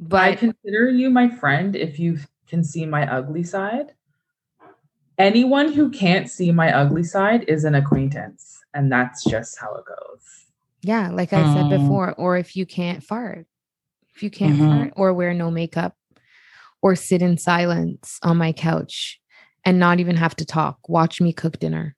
but 0.00 0.22
I 0.22 0.34
consider 0.34 0.88
you 0.90 1.10
my 1.10 1.28
friend 1.28 1.76
if 1.76 1.98
you 1.98 2.18
can 2.48 2.64
see 2.64 2.86
my 2.86 3.10
ugly 3.12 3.42
side. 3.42 3.92
Anyone 5.18 5.72
who 5.72 5.90
can't 5.90 6.28
see 6.28 6.52
my 6.52 6.72
ugly 6.74 7.02
side 7.02 7.44
is 7.48 7.64
an 7.64 7.74
acquaintance, 7.74 8.60
and 8.74 8.92
that's 8.92 9.24
just 9.24 9.58
how 9.58 9.74
it 9.74 9.84
goes. 9.86 10.46
yeah, 10.82 11.10
like 11.10 11.32
I 11.32 11.52
said 11.52 11.66
Mm. 11.66 11.80
before, 11.80 12.14
or 12.14 12.36
if 12.36 12.54
you 12.54 12.64
can't 12.66 13.02
fart, 13.02 13.46
if 14.14 14.22
you 14.22 14.30
can't 14.30 14.56
Mhm. 14.58 14.68
fart 14.68 14.92
or 14.96 15.12
wear 15.14 15.34
no 15.34 15.50
makeup 15.50 15.96
or 16.80 16.94
sit 16.94 17.22
in 17.22 17.38
silence 17.38 18.18
on 18.22 18.36
my 18.36 18.52
couch 18.52 19.20
and 19.64 19.80
not 19.80 19.98
even 19.98 20.16
have 20.16 20.36
to 20.36 20.44
talk, 20.44 20.78
watch 20.88 21.20
me 21.20 21.32
cook 21.32 21.58
dinner, 21.58 21.95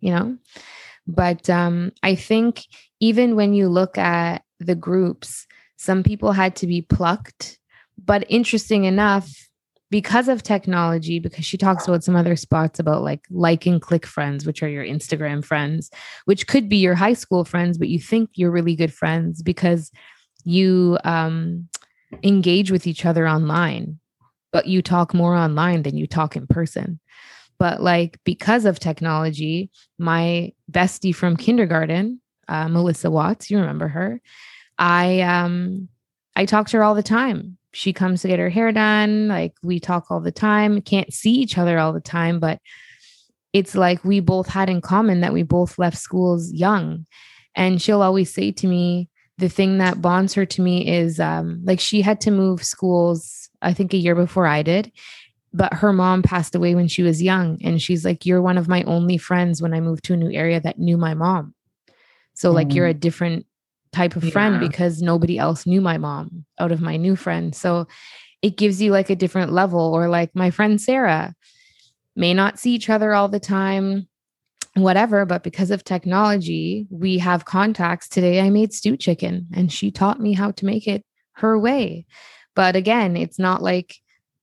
you 0.00 0.12
know? 0.12 0.36
But 1.06 1.48
um, 1.48 1.92
I 2.02 2.14
think 2.14 2.64
even 3.00 3.36
when 3.36 3.54
you 3.54 3.68
look 3.68 3.96
at 3.96 4.42
the 4.60 4.74
groups, 4.74 5.46
some 5.76 6.02
people 6.02 6.32
had 6.32 6.56
to 6.56 6.66
be 6.66 6.82
plucked. 6.82 7.58
But 8.04 8.24
interesting 8.28 8.84
enough, 8.84 9.48
because 9.90 10.28
of 10.28 10.42
technology, 10.42 11.18
because 11.18 11.44
she 11.44 11.56
talks 11.56 11.88
about 11.88 12.04
some 12.04 12.14
other 12.14 12.36
spots 12.36 12.78
about 12.78 13.02
like 13.02 13.24
like 13.30 13.64
and 13.66 13.80
click 13.80 14.04
friends, 14.04 14.46
which 14.46 14.62
are 14.62 14.68
your 14.68 14.84
Instagram 14.84 15.44
friends, 15.44 15.90
which 16.26 16.46
could 16.46 16.68
be 16.68 16.76
your 16.76 16.94
high 16.94 17.14
school 17.14 17.44
friends, 17.44 17.78
but 17.78 17.88
you 17.88 17.98
think 17.98 18.30
you're 18.34 18.50
really 18.50 18.76
good 18.76 18.92
friends 18.92 19.42
because 19.42 19.90
you 20.44 20.98
um, 21.04 21.68
engage 22.22 22.70
with 22.70 22.86
each 22.86 23.06
other 23.06 23.26
online, 23.26 23.98
but 24.52 24.66
you 24.66 24.82
talk 24.82 25.14
more 25.14 25.34
online 25.34 25.82
than 25.82 25.96
you 25.96 26.06
talk 26.06 26.36
in 26.36 26.46
person. 26.46 27.00
But 27.58 27.82
like 27.82 28.18
because 28.24 28.64
of 28.64 28.78
technology, 28.78 29.70
my 29.98 30.52
bestie 30.70 31.14
from 31.14 31.36
kindergarten, 31.36 32.20
uh, 32.46 32.68
Melissa 32.68 33.10
Watts, 33.10 33.50
you 33.50 33.58
remember 33.58 33.88
her? 33.88 34.20
I 34.78 35.20
um 35.20 35.88
I 36.36 36.44
talk 36.44 36.68
to 36.68 36.76
her 36.78 36.84
all 36.84 36.94
the 36.94 37.02
time. 37.02 37.58
She 37.72 37.92
comes 37.92 38.22
to 38.22 38.28
get 38.28 38.38
her 38.38 38.48
hair 38.48 38.72
done. 38.72 39.28
Like 39.28 39.54
we 39.62 39.80
talk 39.80 40.06
all 40.10 40.20
the 40.20 40.32
time. 40.32 40.80
Can't 40.80 41.12
see 41.12 41.32
each 41.32 41.58
other 41.58 41.78
all 41.78 41.92
the 41.92 42.00
time, 42.00 42.40
but 42.40 42.60
it's 43.52 43.74
like 43.74 44.04
we 44.04 44.20
both 44.20 44.48
had 44.48 44.70
in 44.70 44.80
common 44.80 45.20
that 45.20 45.32
we 45.32 45.42
both 45.42 45.78
left 45.78 45.98
schools 45.98 46.52
young. 46.52 47.06
And 47.54 47.82
she'll 47.82 48.02
always 48.02 48.32
say 48.32 48.52
to 48.52 48.66
me, 48.66 49.08
the 49.38 49.48
thing 49.48 49.78
that 49.78 50.02
bonds 50.02 50.34
her 50.34 50.44
to 50.46 50.62
me 50.62 50.88
is 50.88 51.20
um, 51.20 51.60
like 51.64 51.80
she 51.80 52.02
had 52.02 52.20
to 52.22 52.30
move 52.30 52.64
schools, 52.64 53.48
I 53.62 53.72
think 53.72 53.92
a 53.92 53.96
year 53.96 54.14
before 54.14 54.46
I 54.46 54.62
did. 54.62 54.92
But 55.52 55.74
her 55.74 55.92
mom 55.92 56.22
passed 56.22 56.54
away 56.54 56.74
when 56.74 56.88
she 56.88 57.02
was 57.02 57.22
young. 57.22 57.58
And 57.62 57.80
she's 57.80 58.04
like, 58.04 58.26
You're 58.26 58.42
one 58.42 58.58
of 58.58 58.68
my 58.68 58.82
only 58.84 59.18
friends 59.18 59.62
when 59.62 59.74
I 59.74 59.80
moved 59.80 60.04
to 60.04 60.14
a 60.14 60.16
new 60.16 60.30
area 60.30 60.60
that 60.60 60.78
knew 60.78 60.96
my 60.96 61.14
mom. 61.14 61.54
So, 62.34 62.52
like, 62.52 62.72
you're 62.72 62.86
a 62.86 62.94
mm. 62.94 63.00
different 63.00 63.46
type 63.92 64.14
of 64.14 64.30
friend 64.32 64.54
Yeah. 64.56 64.68
because 64.68 65.02
nobody 65.02 65.38
else 65.38 65.66
knew 65.66 65.80
my 65.80 65.98
mom 65.98 66.44
out 66.58 66.70
of 66.70 66.80
my 66.80 66.96
new 66.96 67.16
friends. 67.16 67.58
So, 67.58 67.88
it 68.42 68.56
gives 68.56 68.80
you 68.80 68.92
like 68.92 69.10
a 69.10 69.16
different 69.16 69.52
level. 69.52 69.80
Or, 69.80 70.08
like, 70.08 70.34
my 70.34 70.50
friend 70.50 70.80
Sarah 70.80 71.34
may 72.14 72.34
not 72.34 72.58
see 72.58 72.72
each 72.72 72.90
other 72.90 73.14
all 73.14 73.28
the 73.28 73.40
time, 73.40 74.06
whatever, 74.74 75.24
but 75.24 75.42
because 75.42 75.70
of 75.70 75.84
technology, 75.84 76.86
we 76.90 77.18
have 77.18 77.44
contacts. 77.44 78.08
Today, 78.08 78.40
I 78.40 78.50
made 78.50 78.72
stew 78.72 78.96
chicken 78.96 79.46
and 79.54 79.72
she 79.72 79.90
taught 79.90 80.20
me 80.20 80.34
how 80.34 80.50
to 80.52 80.66
make 80.66 80.86
it 80.86 81.04
her 81.32 81.58
way. 81.58 82.06
But 82.54 82.76
again, 82.76 83.16
it's 83.16 83.38
not 83.38 83.62
like 83.62 83.96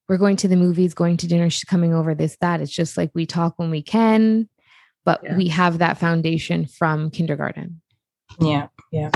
we're 0.07 0.17
going 0.17 0.35
to 0.37 0.47
the 0.47 0.55
movies, 0.55 0.93
going 0.93 1.17
to 1.17 1.27
dinner, 1.27 1.49
she's 1.49 1.63
coming 1.63 1.93
over, 1.93 2.13
this, 2.13 2.37
that. 2.41 2.61
It's 2.61 2.71
just 2.71 2.97
like 2.97 3.11
we 3.13 3.25
talk 3.25 3.53
when 3.57 3.71
we 3.71 3.81
can, 3.81 4.47
but 5.03 5.21
Yeah. 5.23 5.35
we 5.35 5.47
have 5.49 5.79
that 5.79 5.97
foundation 5.97 6.65
from 6.67 7.09
kindergarten. 7.09 7.81
yeah, 8.39 8.67
yeah. 8.91 9.09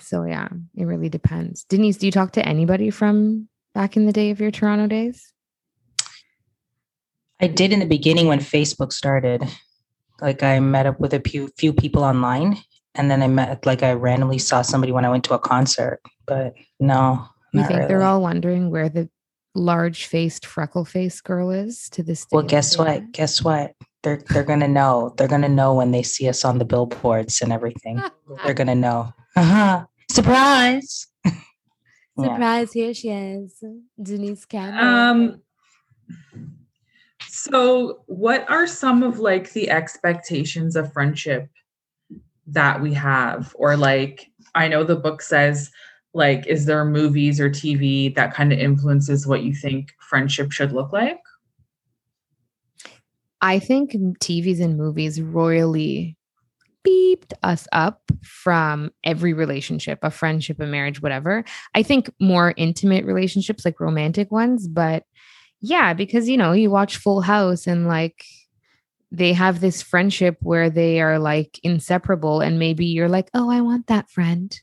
So, 0.00 0.24
yeah, 0.24 0.48
it 0.74 0.84
really 0.84 1.08
depends. 1.08 1.64
Denise, 1.64 1.96
do 1.98 2.06
you 2.06 2.12
talk 2.12 2.32
to 2.32 2.48
anybody 2.48 2.88
from 2.90 3.48
back 3.74 3.96
in 3.96 4.06
the 4.06 4.12
day 4.12 4.30
of 4.30 4.40
your 4.40 4.50
Toronto 4.50 4.86
days? 4.86 5.32
I 7.40 7.46
did 7.46 7.72
in 7.72 7.78
the 7.80 7.86
beginning 7.86 8.26
when 8.26 8.38
Facebook 8.40 8.92
started. 8.92 9.42
Like 10.20 10.42
I 10.42 10.58
met 10.60 10.86
up 10.86 10.98
with 10.98 11.14
a 11.14 11.20
few 11.20 11.48
few 11.56 11.72
people 11.72 12.02
online, 12.02 12.56
and 12.96 13.08
then 13.10 13.22
I 13.22 13.28
met 13.28 13.64
like 13.64 13.82
I 13.84 13.92
randomly 13.92 14.38
saw 14.38 14.62
somebody 14.62 14.90
when 14.92 15.04
I 15.04 15.08
went 15.10 15.22
to 15.24 15.34
a 15.34 15.38
concert. 15.38 16.00
But 16.26 16.54
no, 16.80 17.24
You 17.52 17.64
think 17.64 17.86
they're 17.86 18.02
all 18.02 18.20
wondering 18.20 18.70
where 18.70 18.88
the 18.88 19.08
large 19.58 20.06
faced, 20.06 20.46
freckle 20.46 20.84
faced 20.84 21.24
girl 21.24 21.50
is 21.50 21.88
to 21.90 22.02
this 22.02 22.22
day? 22.22 22.28
Well, 22.32 22.44
guess 22.44 22.76
the 22.76 22.82
what? 22.84 23.12
Guess 23.12 23.42
what? 23.42 23.74
They're 24.02 24.22
they're 24.30 24.44
gonna 24.44 24.68
know. 24.68 25.14
They're 25.16 25.28
gonna 25.28 25.48
know 25.48 25.74
when 25.74 25.90
they 25.90 26.02
see 26.02 26.28
us 26.28 26.44
on 26.44 26.58
the 26.58 26.64
billboards 26.64 27.42
and 27.42 27.52
everything. 27.52 28.02
They're 28.44 28.54
gonna 28.54 28.74
know. 28.74 29.12
Uh-huh. 29.36 29.84
Surprise. 30.10 31.06
Yeah. 32.20 32.34
Surprise, 32.34 32.72
here 32.72 32.94
she 32.94 33.10
is. 33.10 33.62
Denise 34.02 34.44
Campbell. 34.44 34.80
Um, 34.84 35.42
so 37.28 38.02
what 38.06 38.48
are 38.50 38.66
some 38.66 39.04
of 39.04 39.20
like 39.20 39.52
the 39.52 39.70
expectations 39.70 40.74
of 40.74 40.92
friendship 40.92 41.48
that 42.48 42.80
we 42.80 42.92
have? 42.94 43.54
Or 43.56 43.76
like, 43.76 44.32
I 44.56 44.66
know 44.66 44.82
the 44.82 44.96
book 44.96 45.22
says, 45.22 45.70
like, 46.18 46.46
is 46.46 46.66
there 46.66 46.84
movies 46.84 47.40
or 47.40 47.48
TV 47.48 48.14
that 48.14 48.34
kind 48.34 48.52
of 48.52 48.58
influences 48.58 49.26
what 49.26 49.42
you 49.42 49.54
think 49.54 49.92
friendship 50.00 50.52
should 50.52 50.72
look 50.72 50.92
like? 50.92 51.20
I 53.40 53.58
think 53.58 53.92
TVs 53.92 54.60
and 54.60 54.76
movies 54.76 55.22
royally 55.22 56.16
beeped 56.86 57.32
us 57.42 57.66
up 57.72 58.02
from 58.22 58.90
every 59.04 59.32
relationship, 59.32 60.00
a 60.02 60.10
friendship, 60.10 60.60
a 60.60 60.66
marriage, 60.66 61.00
whatever. 61.00 61.44
I 61.74 61.82
think 61.82 62.10
more 62.20 62.54
intimate 62.56 63.04
relationships, 63.04 63.64
like 63.64 63.80
romantic 63.80 64.30
ones, 64.32 64.68
but 64.68 65.04
yeah, 65.60 65.92
because 65.94 66.28
you 66.28 66.36
know, 66.36 66.52
you 66.52 66.70
watch 66.70 66.96
Full 66.96 67.20
House 67.20 67.66
and 67.66 67.88
like 67.88 68.24
they 69.10 69.32
have 69.32 69.60
this 69.60 69.82
friendship 69.82 70.36
where 70.40 70.68
they 70.70 71.00
are 71.00 71.18
like 71.18 71.58
inseparable, 71.62 72.40
and 72.40 72.58
maybe 72.58 72.86
you're 72.86 73.08
like, 73.08 73.30
oh, 73.34 73.50
I 73.50 73.60
want 73.60 73.86
that 73.86 74.10
friend. 74.10 74.58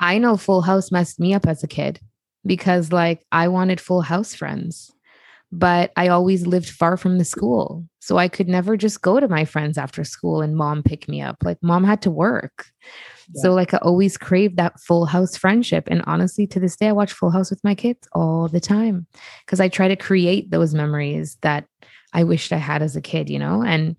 I 0.00 0.18
know 0.18 0.36
Full 0.36 0.62
House 0.62 0.90
messed 0.90 1.20
me 1.20 1.34
up 1.34 1.46
as 1.46 1.62
a 1.62 1.68
kid 1.68 2.00
because 2.44 2.90
like 2.90 3.24
I 3.30 3.48
wanted 3.48 3.80
Full 3.80 4.00
House 4.00 4.34
friends 4.34 4.92
but 5.52 5.92
I 5.96 6.08
always 6.08 6.46
lived 6.46 6.70
far 6.70 6.96
from 6.96 7.18
the 7.18 7.24
school. 7.24 7.84
So 7.98 8.18
I 8.18 8.28
could 8.28 8.48
never 8.48 8.76
just 8.76 9.02
go 9.02 9.18
to 9.18 9.28
my 9.28 9.44
friends 9.44 9.76
after 9.76 10.04
school 10.04 10.42
and 10.42 10.56
mom 10.56 10.82
pick 10.82 11.08
me 11.08 11.20
up. 11.20 11.38
Like 11.42 11.58
mom 11.62 11.84
had 11.84 12.02
to 12.02 12.10
work. 12.10 12.66
So 13.34 13.52
like 13.52 13.74
I 13.74 13.78
always 13.78 14.16
craved 14.16 14.56
that 14.56 14.80
full 14.80 15.06
house 15.06 15.36
friendship. 15.36 15.88
And 15.88 16.02
honestly, 16.06 16.46
to 16.48 16.60
this 16.60 16.76
day, 16.76 16.88
I 16.88 16.92
watch 16.92 17.12
Full 17.12 17.30
House 17.30 17.48
with 17.48 17.62
my 17.62 17.76
kids 17.76 18.08
all 18.12 18.48
the 18.48 18.58
time 18.58 19.06
because 19.44 19.60
I 19.60 19.68
try 19.68 19.86
to 19.86 19.94
create 19.94 20.50
those 20.50 20.74
memories 20.74 21.36
that 21.42 21.66
I 22.12 22.24
wished 22.24 22.52
I 22.52 22.56
had 22.56 22.82
as 22.82 22.96
a 22.96 23.00
kid, 23.00 23.30
you 23.30 23.38
know, 23.38 23.62
and 23.62 23.94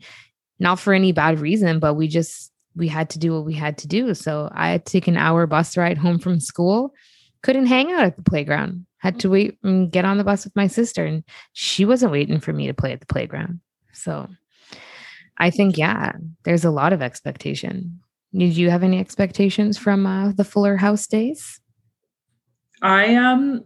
not 0.60 0.80
for 0.80 0.94
any 0.94 1.14
bad 1.14 1.40
reason, 1.40 1.80
but 1.80 1.94
we 1.94 2.10
just 2.10 2.52
we 2.76 2.88
had 2.88 3.10
to 3.12 3.20
do 3.20 3.34
what 3.34 3.46
we 3.46 3.54
had 3.54 3.78
to 3.80 3.88
do. 3.88 4.14
So 4.14 4.50
I 4.52 4.70
had 4.70 4.86
to 4.86 4.92
take 4.92 5.08
an 5.08 5.18
hour 5.18 5.46
bus 5.48 5.76
ride 5.78 5.98
home 5.98 6.20
from 6.20 6.40
school, 6.40 6.94
couldn't 7.42 7.68
hang 7.68 7.92
out 7.92 8.04
at 8.04 8.16
the 8.16 8.24
playground, 8.24 8.86
had 8.98 9.20
to 9.22 9.30
wait 9.30 9.58
and 9.64 9.92
get 9.92 10.06
on 10.06 10.18
the 10.18 10.24
bus 10.24 10.46
with 10.46 10.56
my 10.56 10.68
sister, 10.68 11.06
and 11.06 11.24
she 11.54 11.86
wasn't 11.86 12.12
waiting 12.12 12.40
for 12.40 12.54
me 12.54 12.68
to 12.68 12.74
play 12.74 12.94
at 12.94 13.00
the 13.00 13.06
playground. 13.06 13.60
So 13.94 14.28
I 15.38 15.50
think, 15.50 15.78
yeah, 15.78 16.14
there's 16.44 16.66
a 16.66 16.72
lot 16.72 16.94
of 16.94 17.02
expectation. 17.02 18.00
Did 18.34 18.56
you 18.56 18.70
have 18.70 18.84
any 18.84 19.00
expectations 19.00 19.78
from 19.78 20.06
uh, 20.06 20.32
the 20.32 20.46
Fuller 20.46 20.78
House 20.78 21.08
days? 21.08 21.60
I 22.82 23.16
um 23.16 23.66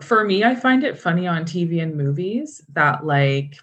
for 0.00 0.24
me, 0.24 0.44
I 0.44 0.54
find 0.54 0.84
it 0.84 0.98
funny 0.98 1.26
on 1.26 1.44
TV 1.44 1.82
and 1.82 1.96
movies 1.96 2.62
that 2.72 3.06
like 3.06 3.56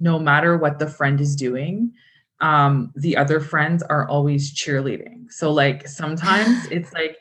no 0.00 0.18
matter 0.18 0.56
what 0.56 0.78
the 0.78 0.88
friend 0.88 1.20
is 1.20 1.36
doing, 1.36 1.92
um, 2.44 2.92
the 2.94 3.16
other 3.16 3.40
friends 3.40 3.82
are 3.84 4.06
always 4.06 4.54
cheerleading. 4.54 5.32
So 5.32 5.50
like 5.50 5.88
sometimes 5.88 6.66
it's 6.70 6.92
like 6.92 7.16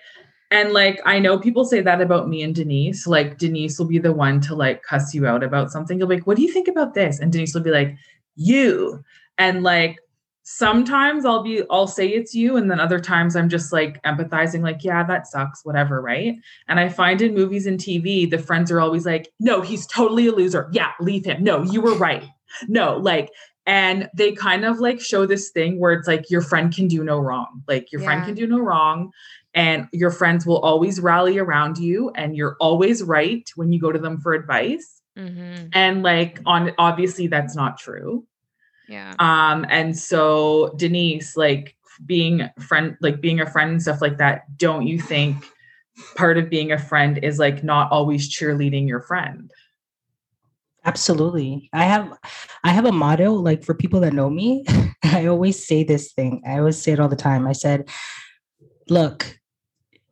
and 0.51 0.73
like 0.73 1.01
I 1.05 1.17
know 1.17 1.39
people 1.39 1.63
say 1.63 1.79
that 1.79 2.01
about 2.01 2.27
me 2.27 2.43
and 2.43 2.53
Denise. 2.53 3.07
Like 3.07 3.37
Denise 3.37 3.79
will 3.79 3.87
be 3.87 3.99
the 3.99 4.11
one 4.11 4.41
to 4.41 4.53
like 4.53 4.83
cuss 4.83 5.13
you 5.13 5.25
out 5.25 5.41
about 5.41 5.71
something. 5.71 5.97
You'll 5.97 6.09
be 6.09 6.15
like, 6.15 6.27
what 6.27 6.35
do 6.35 6.43
you 6.43 6.51
think 6.51 6.67
about 6.67 6.93
this? 6.93 7.19
And 7.19 7.31
Denise 7.31 7.55
will 7.55 7.61
be 7.61 7.71
like, 7.71 7.95
you. 8.35 9.01
And 9.37 9.63
like 9.63 9.97
sometimes 10.43 11.23
I'll 11.23 11.41
be 11.41 11.63
I'll 11.71 11.87
say 11.87 12.09
it's 12.09 12.35
you 12.35 12.57
and 12.57 12.69
then 12.69 12.81
other 12.81 12.99
times 12.99 13.37
I'm 13.37 13.47
just 13.47 13.71
like 13.71 14.03
empathizing 14.03 14.61
like 14.61 14.83
yeah 14.83 15.01
that 15.05 15.25
sucks 15.25 15.63
whatever 15.63 16.01
right 16.01 16.35
and 16.67 16.81
I 16.81 16.89
find 16.89 17.21
in 17.21 17.33
movies 17.33 17.65
and 17.65 17.79
TV 17.79 18.29
the 18.29 18.37
friends 18.37 18.69
are 18.69 18.81
always 18.81 19.05
like 19.05 19.31
no 19.39 19.61
he's 19.61 19.87
totally 19.87 20.27
a 20.27 20.33
loser 20.33 20.67
yeah 20.73 20.91
leave 20.99 21.23
him 21.23 21.45
no 21.45 21.63
you 21.63 21.79
were 21.79 21.95
right 21.95 22.25
no 22.67 22.97
like 22.97 23.31
and 23.65 24.09
they 24.13 24.31
kind 24.33 24.65
of 24.65 24.79
like 24.79 24.99
show 24.99 25.25
this 25.25 25.49
thing 25.49 25.79
where 25.79 25.93
it's 25.93 26.07
like 26.07 26.29
your 26.29 26.41
friend 26.41 26.73
can 26.73 26.87
do 26.87 27.03
no 27.03 27.19
wrong 27.19 27.63
like 27.67 27.91
your 27.91 28.01
yeah. 28.01 28.07
friend 28.07 28.25
can 28.25 28.35
do 28.35 28.47
no 28.47 28.59
wrong 28.59 29.11
and 29.53 29.87
your 29.91 30.11
friends 30.11 30.45
will 30.45 30.59
always 30.59 30.99
rally 30.99 31.37
around 31.37 31.77
you 31.77 32.09
and 32.15 32.35
you're 32.35 32.57
always 32.59 33.03
right 33.03 33.49
when 33.55 33.71
you 33.71 33.79
go 33.79 33.91
to 33.91 33.99
them 33.99 34.19
for 34.19 34.33
advice 34.33 35.01
mm-hmm. 35.17 35.67
and 35.73 36.03
like 36.03 36.39
on 36.45 36.71
obviously 36.77 37.27
that's 37.27 37.55
not 37.55 37.77
true 37.77 38.25
yeah. 38.87 39.15
Um, 39.19 39.65
and 39.69 39.97
so 39.97 40.73
Denise, 40.77 41.37
like 41.37 41.75
being 42.05 42.49
friend, 42.59 42.97
like 43.01 43.21
being 43.21 43.39
a 43.39 43.49
friend 43.49 43.71
and 43.71 43.81
stuff 43.81 44.01
like 44.01 44.17
that, 44.17 44.57
don't 44.57 44.87
you 44.87 44.99
think 44.99 45.45
part 46.15 46.37
of 46.37 46.49
being 46.49 46.71
a 46.71 46.77
friend 46.77 47.19
is 47.19 47.39
like 47.39 47.63
not 47.63 47.91
always 47.91 48.29
cheerleading 48.29 48.87
your 48.87 49.01
friend? 49.01 49.51
Absolutely. 50.85 51.69
I 51.71 51.85
have 51.85 52.17
I 52.63 52.71
have 52.71 52.85
a 52.85 52.91
motto 52.91 53.31
like 53.31 53.63
for 53.63 53.73
people 53.73 54.01
that 54.01 54.13
know 54.13 54.29
me, 54.29 54.65
I 55.03 55.27
always 55.27 55.65
say 55.65 55.83
this 55.83 56.11
thing. 56.11 56.41
I 56.45 56.59
always 56.59 56.81
say 56.81 56.91
it 56.91 56.99
all 56.99 57.07
the 57.07 57.15
time. 57.15 57.47
I 57.47 57.53
said, 57.53 57.89
look, 58.89 59.39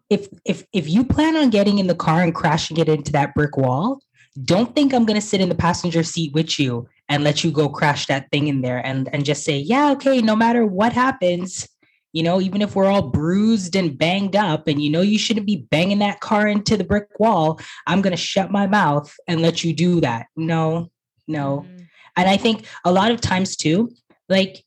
if 0.10 0.28
if 0.46 0.66
if 0.74 0.90
you 0.90 1.04
plan 1.04 1.36
on 1.36 1.50
getting 1.50 1.80
in 1.80 1.88
the 1.88 1.96
car 1.96 2.22
and 2.22 2.34
crashing 2.34 2.78
it 2.78 2.88
into 2.88 3.12
that 3.12 3.34
brick 3.34 3.58
wall, 3.58 4.02
don't 4.44 4.74
think 4.74 4.94
I'm 4.94 5.06
going 5.06 5.20
to 5.20 5.26
sit 5.26 5.42
in 5.42 5.50
the 5.50 5.56
passenger 5.56 6.04
seat 6.04 6.34
with 6.34 6.58
you 6.58 6.88
and 7.10 7.24
let 7.24 7.44
you 7.44 7.52
go 7.52 7.68
crash 7.68 8.06
that 8.06 8.30
thing 8.32 8.48
in 8.48 8.62
there 8.62 8.86
and 8.86 9.10
and 9.14 9.26
just 9.26 9.44
say 9.44 9.58
yeah 9.58 9.92
okay 9.92 10.22
no 10.22 10.36
matter 10.36 10.66
what 10.66 10.94
happens 10.94 11.68
you 12.14 12.24
know 12.24 12.42
even 12.42 12.62
if 12.62 12.76
we're 12.76 12.86
all 12.86 13.10
bruised 13.10 13.76
and 13.76 13.98
banged 13.98 14.36
up 14.36 14.68
and 14.68 14.82
you 14.82 14.90
know 14.90 15.02
you 15.02 15.18
shouldn't 15.18 15.46
be 15.46 15.68
banging 15.72 16.00
that 16.00 16.20
car 16.20 16.48
into 16.48 16.78
the 16.78 16.84
brick 16.84 17.08
wall 17.20 17.60
i'm 17.88 18.02
going 18.02 18.12
to 18.12 18.18
shut 18.18 18.52
my 18.52 18.68
mouth 18.68 19.14
and 19.28 19.42
let 19.42 19.64
you 19.64 19.74
do 19.74 20.02
that. 20.02 20.28
No 20.36 20.90
no. 21.28 21.66
Mm-hmm. 21.68 21.84
and 22.18 22.30
i 22.30 22.38
think 22.38 22.66
a 22.86 22.92
lot 22.92 23.12
of 23.12 23.22
times 23.22 23.56
too 23.56 23.92
like 24.30 24.64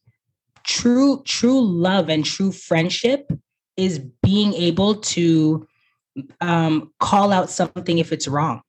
true 0.64 1.22
true 1.24 1.60
love 1.60 2.08
and 2.08 2.24
true 2.24 2.52
friendship 2.52 3.30
is 3.76 3.98
being 4.22 4.54
able 4.54 4.96
to 4.96 5.66
um, 6.40 6.92
call 7.00 7.32
out 7.32 7.50
something 7.50 7.98
if 7.98 8.12
it's 8.12 8.28
wrong 8.28 8.62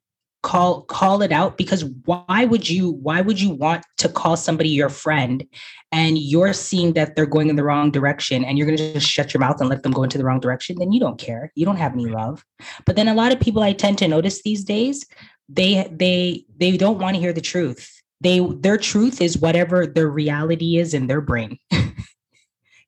call 0.46 0.84
call 0.84 1.24
it 1.24 1.32
out 1.32 1.58
because 1.58 1.84
why 2.06 2.46
would 2.46 2.70
you 2.70 2.92
why 2.92 3.20
would 3.20 3.42
you 3.42 3.50
want 3.50 3.84
to 3.98 4.08
call 4.08 4.38
somebody 4.38 4.70
your 4.70 4.90
friend 4.90 5.44
and 5.92 6.20
you're 6.20 6.54
seeing 6.54 6.94
that 6.94 7.16
they're 7.16 7.26
going 7.26 7.50
in 7.50 7.56
the 7.56 7.64
wrong 7.64 7.90
direction 7.90 8.46
and 8.46 8.56
you're 8.56 8.68
going 8.68 8.78
to 8.78 8.94
just 8.94 9.08
shut 9.08 9.34
your 9.34 9.42
mouth 9.42 9.60
and 9.60 9.70
let 9.72 9.82
them 9.82 9.92
go 9.92 10.04
into 10.04 10.20
the 10.20 10.24
wrong 10.24 10.40
direction 10.40 10.76
then 10.78 10.92
you 10.92 11.00
don't 11.00 11.18
care. 11.18 11.52
You 11.56 11.66
don't 11.66 11.78
have 11.78 11.94
any 11.94 12.06
love. 12.06 12.46
But 12.86 12.96
then 12.96 13.08
a 13.08 13.16
lot 13.16 13.32
of 13.32 13.40
people 13.40 13.64
i 13.64 13.74
tend 13.74 13.98
to 13.98 14.08
notice 14.08 14.44
these 14.44 14.64
days 14.64 15.04
they 15.50 15.88
they 15.92 16.46
they 16.58 16.78
don't 16.78 17.00
want 17.00 17.16
to 17.16 17.22
hear 17.22 17.34
the 17.34 17.42
truth. 17.42 17.92
They 18.22 18.40
their 18.40 18.78
truth 18.78 19.22
is 19.22 19.40
whatever 19.40 19.88
their 19.88 20.10
reality 20.10 20.78
is 20.78 20.94
in 20.94 21.08
their 21.08 21.22
brain 21.22 21.58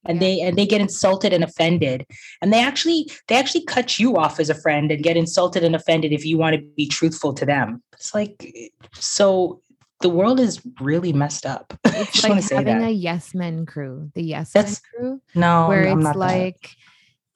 and 0.07 0.19
they 0.19 0.39
and 0.41 0.57
they 0.57 0.65
get 0.65 0.81
insulted 0.81 1.33
and 1.33 1.43
offended. 1.43 2.05
And 2.41 2.51
they 2.51 2.61
actually 2.61 3.09
they 3.27 3.35
actually 3.35 3.65
cut 3.65 3.99
you 3.99 4.17
off 4.17 4.39
as 4.39 4.49
a 4.49 4.55
friend 4.55 4.91
and 4.91 5.03
get 5.03 5.17
insulted 5.17 5.63
and 5.63 5.75
offended 5.75 6.11
if 6.13 6.25
you 6.25 6.37
want 6.37 6.55
to 6.55 6.61
be 6.75 6.87
truthful 6.87 7.33
to 7.33 7.45
them. 7.45 7.81
It's 7.93 8.13
like 8.13 8.73
so 8.93 9.61
the 10.01 10.09
world 10.09 10.39
is 10.39 10.61
really 10.79 11.13
messed 11.13 11.45
up. 11.45 11.73
It's 11.85 12.23
like 12.23 12.43
having 12.51 12.83
a 12.83 12.91
yes 12.91 13.33
men 13.33 13.65
crew 13.65 14.11
the 14.13 14.21
yes 14.21 14.51
that's, 14.51 14.81
men 14.93 15.01
crew 15.01 15.21
no 15.33 15.67
where 15.67 15.87
I'm 15.87 16.05
it's 16.05 16.15
like 16.15 16.61
that. 16.61 16.75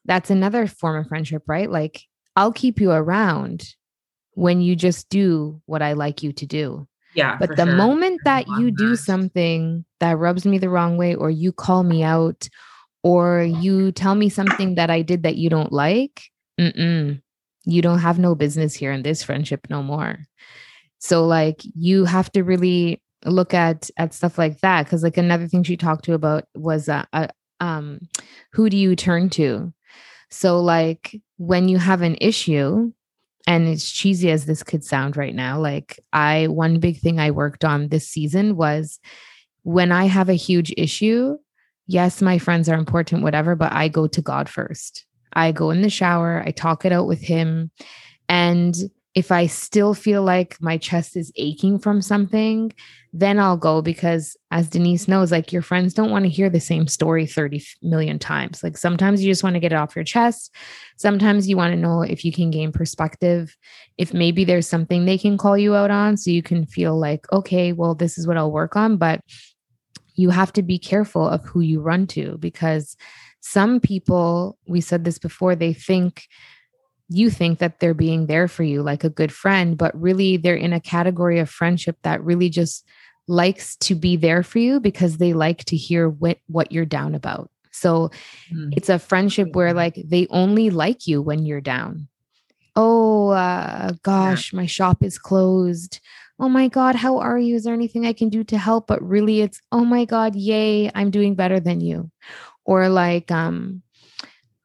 that's 0.05 0.29
another 0.29 0.67
form 0.67 0.97
of 0.97 1.07
friendship 1.07 1.43
right? 1.47 1.69
Like 1.69 2.03
i'll 2.35 2.53
keep 2.53 2.79
you 2.79 2.91
around 2.91 3.75
when 4.33 4.61
you 4.61 4.75
just 4.75 5.09
do 5.09 5.61
what 5.65 5.81
i 5.81 5.93
like 5.93 6.23
you 6.23 6.31
to 6.31 6.45
do 6.45 6.87
yeah. 7.13 7.37
But 7.39 7.55
the 7.55 7.65
sure. 7.65 7.75
moment 7.75 8.21
that 8.25 8.47
you 8.47 8.71
do 8.71 8.95
something 8.95 9.85
that 9.99 10.17
rubs 10.17 10.45
me 10.45 10.57
the 10.57 10.69
wrong 10.69 10.97
way, 10.97 11.15
or 11.15 11.29
you 11.29 11.51
call 11.51 11.83
me 11.83 12.03
out, 12.03 12.47
or 13.03 13.41
you 13.43 13.91
tell 13.91 14.15
me 14.15 14.29
something 14.29 14.75
that 14.75 14.89
I 14.89 15.01
did 15.01 15.23
that 15.23 15.35
you 15.35 15.49
don't 15.49 15.71
like, 15.71 16.23
you 17.65 17.81
don't 17.81 17.99
have 17.99 18.19
no 18.19 18.35
business 18.35 18.73
here 18.73 18.91
in 18.91 19.03
this 19.03 19.23
friendship 19.23 19.67
no 19.69 19.83
more. 19.83 20.19
So 20.99 21.25
like 21.25 21.61
you 21.75 22.05
have 22.05 22.31
to 22.33 22.43
really 22.43 23.01
look 23.25 23.53
at 23.53 23.89
at 23.97 24.13
stuff 24.13 24.37
like 24.37 24.59
that 24.61 24.85
because 24.85 25.03
like 25.03 25.17
another 25.17 25.47
thing 25.47 25.63
she 25.63 25.77
talked 25.77 26.05
to 26.05 26.13
about 26.13 26.45
was 26.55 26.89
uh, 26.89 27.05
uh, 27.13 27.27
um 27.59 27.99
who 28.53 28.69
do 28.69 28.77
you 28.77 28.95
turn 28.95 29.29
to? 29.31 29.73
So 30.29 30.59
like 30.61 31.19
when 31.37 31.67
you 31.69 31.77
have 31.77 32.01
an 32.01 32.17
issue, 32.21 32.91
and 33.47 33.67
as 33.67 33.89
cheesy 33.89 34.31
as 34.31 34.45
this 34.45 34.63
could 34.63 34.83
sound 34.83 35.17
right 35.17 35.35
now, 35.35 35.59
like 35.59 35.99
I, 36.13 36.47
one 36.47 36.79
big 36.79 36.99
thing 36.99 37.19
I 37.19 37.31
worked 37.31 37.65
on 37.65 37.87
this 37.87 38.07
season 38.07 38.55
was 38.55 38.99
when 39.63 39.91
I 39.91 40.05
have 40.05 40.29
a 40.29 40.33
huge 40.33 40.73
issue, 40.77 41.37
yes, 41.87 42.21
my 42.21 42.37
friends 42.37 42.69
are 42.69 42.77
important, 42.77 43.23
whatever, 43.23 43.55
but 43.55 43.71
I 43.71 43.87
go 43.87 44.07
to 44.07 44.21
God 44.21 44.49
first. 44.49 45.05
I 45.33 45.51
go 45.51 45.71
in 45.71 45.81
the 45.81 45.89
shower, 45.89 46.43
I 46.45 46.51
talk 46.51 46.85
it 46.85 46.91
out 46.91 47.07
with 47.07 47.21
Him. 47.21 47.71
And 48.27 48.75
if 49.13 49.31
I 49.31 49.47
still 49.47 49.93
feel 49.93 50.23
like 50.23 50.55
my 50.61 50.77
chest 50.77 51.17
is 51.17 51.33
aching 51.35 51.79
from 51.79 52.01
something, 52.01 52.71
then 53.11 53.39
I'll 53.39 53.57
go 53.57 53.81
because, 53.81 54.37
as 54.51 54.69
Denise 54.69 55.09
knows, 55.09 55.33
like 55.33 55.51
your 55.51 55.61
friends 55.61 55.93
don't 55.93 56.11
want 56.11 56.23
to 56.23 56.29
hear 56.29 56.49
the 56.49 56.61
same 56.61 56.87
story 56.87 57.25
30 57.25 57.61
million 57.81 58.19
times. 58.19 58.63
Like 58.63 58.77
sometimes 58.77 59.21
you 59.21 59.29
just 59.29 59.43
want 59.43 59.55
to 59.55 59.59
get 59.59 59.73
it 59.73 59.75
off 59.75 59.97
your 59.97 60.05
chest. 60.05 60.55
Sometimes 60.95 61.49
you 61.49 61.57
want 61.57 61.73
to 61.73 61.79
know 61.79 62.03
if 62.03 62.23
you 62.23 62.31
can 62.31 62.51
gain 62.51 62.71
perspective, 62.71 63.57
if 63.97 64.13
maybe 64.13 64.45
there's 64.45 64.67
something 64.67 65.03
they 65.03 65.17
can 65.17 65.37
call 65.37 65.57
you 65.57 65.75
out 65.75 65.91
on 65.91 66.15
so 66.15 66.31
you 66.31 66.41
can 66.41 66.65
feel 66.65 66.97
like, 66.97 67.29
okay, 67.33 67.73
well, 67.73 67.95
this 67.95 68.17
is 68.17 68.25
what 68.25 68.37
I'll 68.37 68.51
work 68.51 68.77
on. 68.77 68.95
But 68.95 69.19
you 70.15 70.29
have 70.29 70.53
to 70.53 70.63
be 70.63 70.79
careful 70.79 71.27
of 71.27 71.43
who 71.43 71.59
you 71.59 71.81
run 71.81 72.07
to 72.07 72.37
because 72.37 72.95
some 73.41 73.81
people, 73.81 74.57
we 74.67 74.79
said 74.79 75.03
this 75.03 75.19
before, 75.19 75.55
they 75.55 75.73
think 75.73 76.27
you 77.11 77.29
think 77.29 77.59
that 77.59 77.79
they're 77.79 77.93
being 77.93 78.27
there 78.27 78.47
for 78.47 78.63
you 78.63 78.81
like 78.81 79.03
a 79.03 79.09
good 79.09 79.33
friend, 79.33 79.77
but 79.77 79.99
really 79.99 80.37
they're 80.37 80.55
in 80.55 80.71
a 80.71 80.79
category 80.79 81.39
of 81.39 81.49
friendship 81.49 81.97
that 82.03 82.23
really 82.23 82.49
just 82.49 82.85
likes 83.27 83.75
to 83.77 83.95
be 83.95 84.15
there 84.15 84.43
for 84.43 84.59
you 84.59 84.79
because 84.79 85.17
they 85.17 85.33
like 85.33 85.65
to 85.65 85.75
hear 85.75 86.07
what, 86.07 86.37
what 86.47 86.71
you're 86.71 86.85
down 86.85 87.13
about. 87.13 87.51
So 87.71 88.11
mm. 88.53 88.73
it's 88.75 88.89
a 88.89 88.99
friendship 88.99 89.55
where 89.55 89.73
like 89.73 89.95
they 89.95 90.27
only 90.29 90.69
like 90.69 91.05
you 91.05 91.21
when 91.21 91.45
you're 91.45 91.61
down. 91.61 92.07
Oh 92.75 93.29
uh, 93.29 93.91
gosh, 94.03 94.53
yeah. 94.53 94.57
my 94.57 94.65
shop 94.65 95.03
is 95.03 95.17
closed. 95.17 95.99
Oh 96.39 96.49
my 96.49 96.69
God, 96.69 96.95
how 96.95 97.17
are 97.17 97.37
you? 97.37 97.55
Is 97.55 97.65
there 97.65 97.73
anything 97.73 98.05
I 98.05 98.13
can 98.13 98.29
do 98.29 98.43
to 98.45 98.57
help? 98.57 98.87
But 98.87 99.01
really, 99.03 99.41
it's 99.41 99.61
oh 99.71 99.83
my 99.83 100.05
God, 100.05 100.35
yay, 100.35 100.89
I'm 100.95 101.11
doing 101.11 101.35
better 101.35 101.59
than 101.59 101.81
you. 101.81 102.09
Or 102.63 102.87
like, 102.89 103.29
um, 103.31 103.81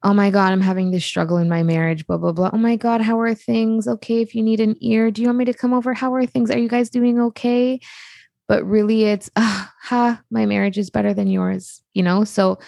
oh 0.07 0.15
my 0.15 0.31
God, 0.31 0.53
I'm 0.53 0.61
having 0.61 0.93
this 0.93 1.05
struggle 1.05 1.37
in 1.37 1.49
my 1.49 1.65
marriage, 1.65 2.07
blah, 2.07 2.17
blah, 2.17 2.31
blah. 2.31 2.51
Oh 2.53 2.59
my 2.59 2.77
God, 2.77 3.01
how 3.01 3.19
are 3.19 3.35
things? 3.35 3.89
Okay, 3.89 4.23
if 4.23 4.37
you 4.37 4.43
need 4.43 4.61
an 4.61 4.77
ear, 4.81 5.11
do 5.11 5.21
you 5.21 5.27
want 5.27 5.39
me 5.39 5.45
to 5.47 5.53
come 5.53 5.75
over? 5.75 5.95
How 5.95 6.15
are 6.15 6.25
things? 6.25 6.49
Are 6.49 6.59
you 6.59 6.69
guys 6.69 6.89
doing 6.89 7.21
okay? 7.21 7.81
But 8.47 8.65
really, 8.65 9.07
it's, 9.07 9.29
ah, 9.35 9.75
ha, 9.83 10.23
my 10.31 10.47
marriage 10.47 10.79
is 10.79 10.91
better 10.91 11.13
than 11.13 11.27
yours, 11.27 11.83
you 11.93 12.05
know? 12.05 12.23
So, 12.23 12.61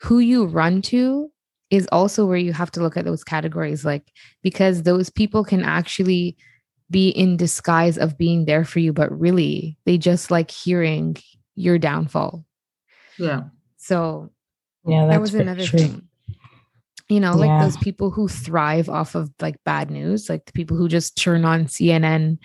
who 0.00 0.18
you 0.18 0.46
run 0.46 0.82
to 0.82 1.30
is 1.70 1.88
also 1.92 2.26
where 2.26 2.36
you 2.36 2.52
have 2.52 2.72
to 2.72 2.80
look 2.80 2.96
at 2.96 3.04
those 3.04 3.22
categories, 3.22 3.84
like, 3.84 4.10
because 4.42 4.82
those 4.82 5.10
people 5.10 5.44
can 5.44 5.62
actually 5.62 6.36
be 6.90 7.10
in 7.10 7.36
disguise 7.36 7.98
of 7.98 8.18
being 8.18 8.46
there 8.46 8.64
for 8.64 8.80
you, 8.80 8.92
but 8.92 9.16
really, 9.16 9.78
they 9.84 9.96
just 9.96 10.32
like 10.32 10.50
hearing 10.50 11.16
your 11.54 11.78
downfall. 11.78 12.44
Yeah. 13.16 13.42
So, 13.76 14.32
yeah, 14.84 15.06
that 15.06 15.20
was 15.20 15.34
another 15.34 15.64
true. 15.64 15.78
thing 15.78 16.09
you 17.10 17.20
know 17.20 17.34
like 17.34 17.48
yeah. 17.48 17.62
those 17.62 17.76
people 17.78 18.10
who 18.10 18.28
thrive 18.28 18.88
off 18.88 19.14
of 19.14 19.30
like 19.40 19.56
bad 19.64 19.90
news 19.90 20.28
like 20.28 20.44
the 20.46 20.52
people 20.52 20.76
who 20.76 20.88
just 20.88 21.16
turn 21.16 21.44
on 21.44 21.64
cnn 21.64 22.38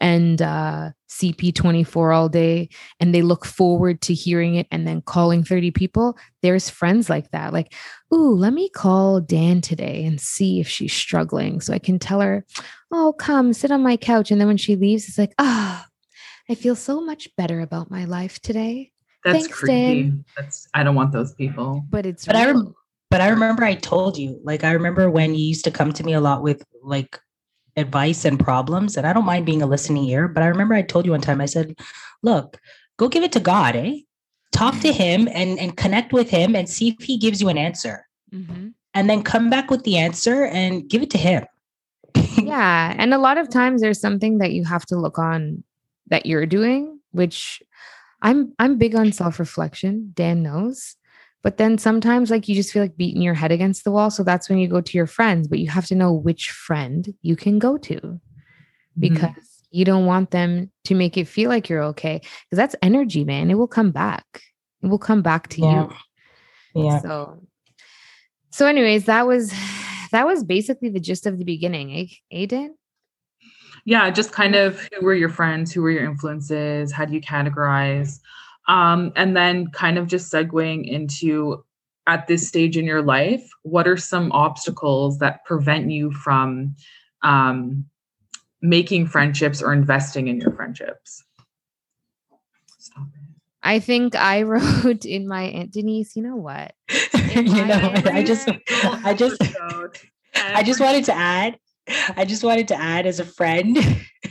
and 0.00 0.42
uh 0.42 0.90
cp24 1.08 2.14
all 2.14 2.28
day 2.28 2.68
and 2.98 3.14
they 3.14 3.22
look 3.22 3.44
forward 3.44 4.00
to 4.00 4.14
hearing 4.14 4.54
it 4.54 4.66
and 4.70 4.86
then 4.86 5.00
calling 5.02 5.44
30 5.44 5.70
people 5.70 6.16
there's 6.42 6.70
friends 6.70 7.08
like 7.08 7.30
that 7.30 7.52
like 7.52 7.72
ooh 8.12 8.34
let 8.34 8.52
me 8.52 8.68
call 8.70 9.20
dan 9.20 9.60
today 9.60 10.04
and 10.04 10.20
see 10.20 10.60
if 10.60 10.68
she's 10.68 10.92
struggling 10.92 11.60
so 11.60 11.72
i 11.72 11.78
can 11.78 11.98
tell 11.98 12.20
her 12.20 12.44
oh 12.92 13.12
come 13.18 13.52
sit 13.52 13.70
on 13.70 13.82
my 13.82 13.96
couch 13.96 14.30
and 14.30 14.40
then 14.40 14.48
when 14.48 14.56
she 14.56 14.76
leaves 14.76 15.08
it's 15.08 15.18
like 15.18 15.34
ah 15.38 15.86
oh, 15.86 16.52
i 16.52 16.54
feel 16.54 16.74
so 16.74 17.00
much 17.00 17.28
better 17.36 17.60
about 17.60 17.90
my 17.90 18.04
life 18.04 18.40
today 18.40 18.90
that's 19.24 19.38
Thanks, 19.38 19.58
creepy. 19.58 20.02
Dan. 20.02 20.24
That's 20.36 20.68
I 20.72 20.84
don't 20.84 20.94
want 20.94 21.10
those 21.10 21.34
people. 21.34 21.84
But 21.90 22.06
it's 22.06 22.26
but 22.26 22.36
real. 22.36 22.44
I 22.44 22.46
rem- 22.46 22.74
but 23.16 23.22
I 23.22 23.28
remember 23.28 23.64
I 23.64 23.76
told 23.76 24.18
you, 24.18 24.38
like, 24.44 24.62
I 24.62 24.72
remember 24.72 25.08
when 25.08 25.34
you 25.34 25.42
used 25.42 25.64
to 25.64 25.70
come 25.70 25.90
to 25.94 26.04
me 26.04 26.12
a 26.12 26.20
lot 26.20 26.42
with 26.42 26.62
like 26.82 27.18
advice 27.74 28.26
and 28.26 28.38
problems. 28.38 28.98
And 28.98 29.06
I 29.06 29.14
don't 29.14 29.24
mind 29.24 29.46
being 29.46 29.62
a 29.62 29.66
listening 29.66 30.04
ear, 30.04 30.28
but 30.28 30.42
I 30.42 30.48
remember 30.48 30.74
I 30.74 30.82
told 30.82 31.06
you 31.06 31.12
one 31.12 31.22
time, 31.22 31.40
I 31.40 31.46
said, 31.46 31.78
look, 32.22 32.58
go 32.98 33.08
give 33.08 33.22
it 33.22 33.32
to 33.32 33.40
God, 33.40 33.74
eh? 33.74 34.00
talk 34.52 34.78
to 34.80 34.92
him 34.92 35.28
and 35.32 35.58
and 35.58 35.78
connect 35.78 36.12
with 36.12 36.28
him 36.28 36.54
and 36.54 36.68
see 36.68 36.88
if 36.88 37.06
he 37.06 37.16
gives 37.16 37.40
you 37.40 37.48
an 37.48 37.58
answer 37.58 38.06
Mm-hmm. 38.34 38.68
and 38.92 39.08
then 39.08 39.22
come 39.22 39.50
back 39.50 39.70
with 39.70 39.84
the 39.84 39.96
answer 39.98 40.46
and 40.46 40.88
give 40.88 41.00
it 41.00 41.10
to 41.10 41.18
him 41.18 41.44
Yeah. 42.42 42.92
And 42.98 43.14
a 43.14 43.18
lot 43.18 43.38
of 43.38 43.48
times 43.48 43.80
there's 43.80 44.00
something 44.00 44.38
that 44.38 44.50
you 44.50 44.64
have 44.64 44.84
to 44.86 44.96
look 44.96 45.16
on 45.16 45.62
that 46.08 46.26
you're 46.26 46.44
doing, 46.44 46.98
which 47.12 47.62
I'm 48.20 48.52
I'm 48.58 48.78
big 48.78 48.94
on 48.96 49.12
self-reflection. 49.12 50.12
Dan 50.14 50.42
knows. 50.42 50.96
But 51.46 51.58
then 51.58 51.78
sometimes 51.78 52.28
like 52.28 52.48
you 52.48 52.56
just 52.56 52.72
feel 52.72 52.82
like 52.82 52.96
beating 52.96 53.22
your 53.22 53.34
head 53.34 53.52
against 53.52 53.84
the 53.84 53.92
wall. 53.92 54.10
So 54.10 54.24
that's 54.24 54.48
when 54.48 54.58
you 54.58 54.66
go 54.66 54.80
to 54.80 54.98
your 54.98 55.06
friends, 55.06 55.46
but 55.46 55.60
you 55.60 55.70
have 55.70 55.86
to 55.86 55.94
know 55.94 56.12
which 56.12 56.50
friend 56.50 57.14
you 57.22 57.36
can 57.36 57.60
go 57.60 57.76
to 57.76 57.94
Mm-hmm. 57.94 58.20
because 58.98 59.62
you 59.70 59.84
don't 59.84 60.06
want 60.06 60.32
them 60.32 60.72
to 60.86 60.96
make 60.96 61.16
it 61.16 61.28
feel 61.28 61.48
like 61.48 61.68
you're 61.68 61.84
okay. 61.84 62.18
Because 62.18 62.56
that's 62.56 62.74
energy, 62.82 63.22
man. 63.22 63.48
It 63.48 63.54
will 63.54 63.68
come 63.68 63.92
back. 63.92 64.42
It 64.82 64.88
will 64.88 64.98
come 64.98 65.22
back 65.22 65.46
to 65.50 65.60
Yeah. 65.60 65.86
you. 66.74 66.82
yeah 66.82 67.00
So, 67.00 67.46
so 68.50 68.66
anyways, 68.66 69.04
that 69.04 69.28
was 69.28 69.52
that 70.10 70.26
was 70.26 70.42
basically 70.42 70.88
the 70.88 70.98
gist 70.98 71.26
of 71.26 71.38
the 71.38 71.44
beginning, 71.44 71.92
eh, 71.94 72.06
Aiden? 72.46 72.70
yeah 73.84 74.10
just 74.10 74.32
kind 74.32 74.56
of 74.56 74.80
who 74.98 75.04
were 75.06 75.14
your 75.14 75.28
friends 75.28 75.72
who 75.72 75.80
were 75.80 75.92
your 75.92 76.04
influences 76.04 76.90
how 76.90 77.04
do 77.04 77.14
you 77.14 77.20
categorize 77.20 78.18
um, 78.68 79.12
and 79.16 79.36
then 79.36 79.68
kind 79.68 79.98
of 79.98 80.06
just 80.06 80.32
segueing 80.32 80.88
into 80.88 81.64
at 82.06 82.26
this 82.26 82.46
stage 82.46 82.76
in 82.76 82.84
your 82.84 83.02
life 83.02 83.48
what 83.62 83.88
are 83.88 83.96
some 83.96 84.30
obstacles 84.32 85.18
that 85.18 85.44
prevent 85.44 85.90
you 85.90 86.12
from 86.12 86.74
um, 87.22 87.84
making 88.62 89.06
friendships 89.06 89.60
or 89.62 89.72
investing 89.72 90.28
in 90.28 90.40
your 90.40 90.52
friendships 90.52 91.24
Stop 92.78 93.08
it. 93.14 93.20
I 93.62 93.80
think 93.80 94.14
I 94.14 94.42
wrote 94.42 95.04
in 95.04 95.26
my 95.26 95.42
Aunt 95.42 95.72
Denise, 95.72 96.14
you 96.14 96.22
know 96.22 96.36
what? 96.36 96.74
you 97.34 97.64
know 97.64 97.92
i 98.06 98.22
just 98.22 98.48
i 99.04 99.14
just 99.14 99.42
i 100.34 100.62
just 100.62 100.80
wanted 100.80 101.04
to 101.04 101.14
add 101.14 101.58
i 102.16 102.24
just 102.24 102.42
wanted 102.42 102.68
to 102.68 102.74
add 102.74 103.06
as 103.06 103.20
a 103.20 103.24
friend 103.24 103.78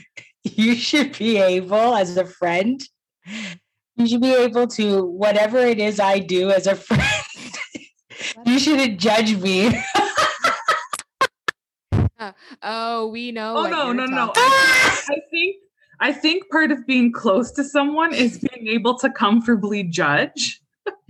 you 0.43 0.75
should 0.75 1.17
be 1.17 1.37
able 1.37 1.95
as 1.95 2.17
a 2.17 2.25
friend 2.25 2.81
you 3.97 4.07
should 4.07 4.21
be 4.21 4.33
able 4.33 4.67
to 4.67 5.03
whatever 5.05 5.57
it 5.59 5.79
is 5.79 5.99
i 5.99 6.19
do 6.19 6.49
as 6.51 6.67
a 6.67 6.75
friend 6.75 7.03
you 8.45 8.59
shouldn't 8.59 8.99
judge 8.99 9.35
me 9.37 9.71
Oh, 12.63 13.07
we 13.07 13.31
know. 13.31 13.55
Oh 13.57 13.63
no, 13.69 13.91
no, 13.91 14.05
no. 14.05 14.27
talking 14.27 14.41
I, 14.43 15.01
I 15.09 15.17
think 15.29 15.55
I 15.99 16.11
think 16.13 16.49
part 16.49 16.71
of 16.71 16.85
being 16.87 17.11
close 17.11 17.51
to 17.51 17.63
someone 17.63 18.13
is 18.13 18.39
being 18.39 18.67
able 18.67 18.97
to 18.99 19.09
comfortably 19.09 19.83
judge. 19.83 20.61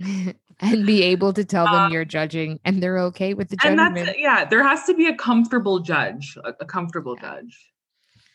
and 0.60 0.86
be 0.86 1.02
able 1.04 1.32
to 1.32 1.44
tell 1.44 1.64
them 1.66 1.74
Um, 1.74 1.92
you're 1.92 2.04
judging 2.04 2.58
and 2.64 2.82
they're 2.82 2.98
okay 2.98 3.34
with 3.34 3.48
the 3.50 3.56
judgment. 3.56 3.80
And 3.80 3.88
judgment. 3.96 4.06
that's 4.06 4.18
yeah, 4.18 4.44
there 4.46 4.62
has 4.62 4.84
to 4.84 4.94
be 4.94 5.06
a 5.06 5.14
comfortable 5.14 5.78
judge, 5.80 6.36
a, 6.44 6.54
a 6.60 6.64
comfortable 6.66 7.16
Yeah. 7.22 7.36
judge. 7.36 7.72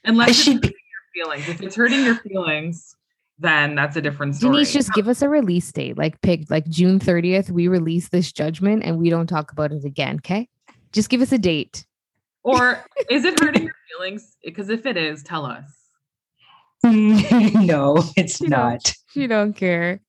Unless 0.06 0.28
I 0.28 0.30
it's 0.32 0.44
should 0.44 0.56
hurting 0.56 0.72
your 0.72 1.26
feelings. 1.26 1.50
If 1.50 1.62
it's 1.62 1.76
hurting 1.76 2.06
your 2.06 2.16
feelings, 2.16 2.96
then 3.42 3.76
that's 3.76 3.96
a 3.96 4.02
different 4.02 4.36
story. 4.36 4.54
Denise, 4.54 4.74
just 4.74 4.94
give 4.94 5.08
us 5.08 5.22
a 5.22 5.30
release 5.30 5.72
date. 5.72 5.98
Like 5.98 6.22
pick 6.22 6.50
like 6.50 6.68
June 6.70 7.00
30th, 7.00 7.52
we 7.52 7.68
release 7.68 8.10
this 8.10 8.32
judgment 8.32 8.84
and 8.84 8.98
we 8.98 9.10
don't 9.10 9.28
talk 9.28 9.52
about 9.52 9.72
it 9.72 9.84
again. 9.84 10.16
Okay. 10.18 10.48
Just 10.94 11.10
give 11.10 11.22
us 11.22 11.32
a 11.32 11.38
date. 11.38 11.86
or 12.44 12.84
is 13.10 13.26
it 13.26 13.40
hurting 13.40 13.64
your 13.64 13.76
feelings? 13.98 14.36
Because 14.44 14.70
if 14.70 14.86
it 14.86 14.98
is, 14.98 15.24
tell 15.24 15.46
us. 15.46 15.66
no 16.84 18.04
it's 18.18 18.42
You 18.42 18.50
know. 18.50 18.58
not 18.58 18.94
You 19.14 19.28
don't 19.28 19.54
care. 19.54 20.02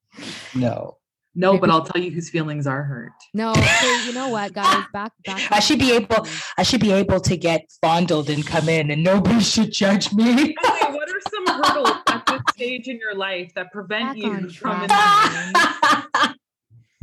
no 0.55 0.97
No, 1.35 1.59
but 1.59 1.71
I'll 1.71 1.85
tell 1.85 2.01
you 2.03 2.11
whose 2.11 2.29
feelings 2.31 2.67
are 2.67 2.83
hurt. 2.83 3.13
No, 3.35 3.55
so 3.55 3.95
you 4.07 4.13
know 4.13 4.29
what, 4.29 4.53
guys? 4.61 4.85
Back 4.93 5.13
back. 5.25 5.51
I 5.53 5.61
should 5.61 5.79
be 5.79 5.93
able- 5.93 6.27
I 6.59 6.63
should 6.63 6.81
be 6.81 6.93
able 6.93 7.21
to 7.21 7.37
get 7.37 7.63
fondled 7.81 8.29
and 8.31 8.47
come 8.47 8.69
in 8.69 8.91
and 8.91 9.03
nobody 9.03 9.41
should 9.41 9.73
judge 9.73 10.13
me. 10.13 10.33
Okay, 10.33 10.93
what 10.93 11.09
are 11.09 11.21
some 11.31 11.47
hurdles 11.63 11.97
at 12.09 12.27
this 12.27 12.43
stage 12.73 12.89
in 12.89 12.99
your 12.99 13.15
life 13.15 13.53
that 13.55 13.73
prevent 13.73 14.09
Back 14.09 14.17
you 14.17 14.51
from 14.51 14.87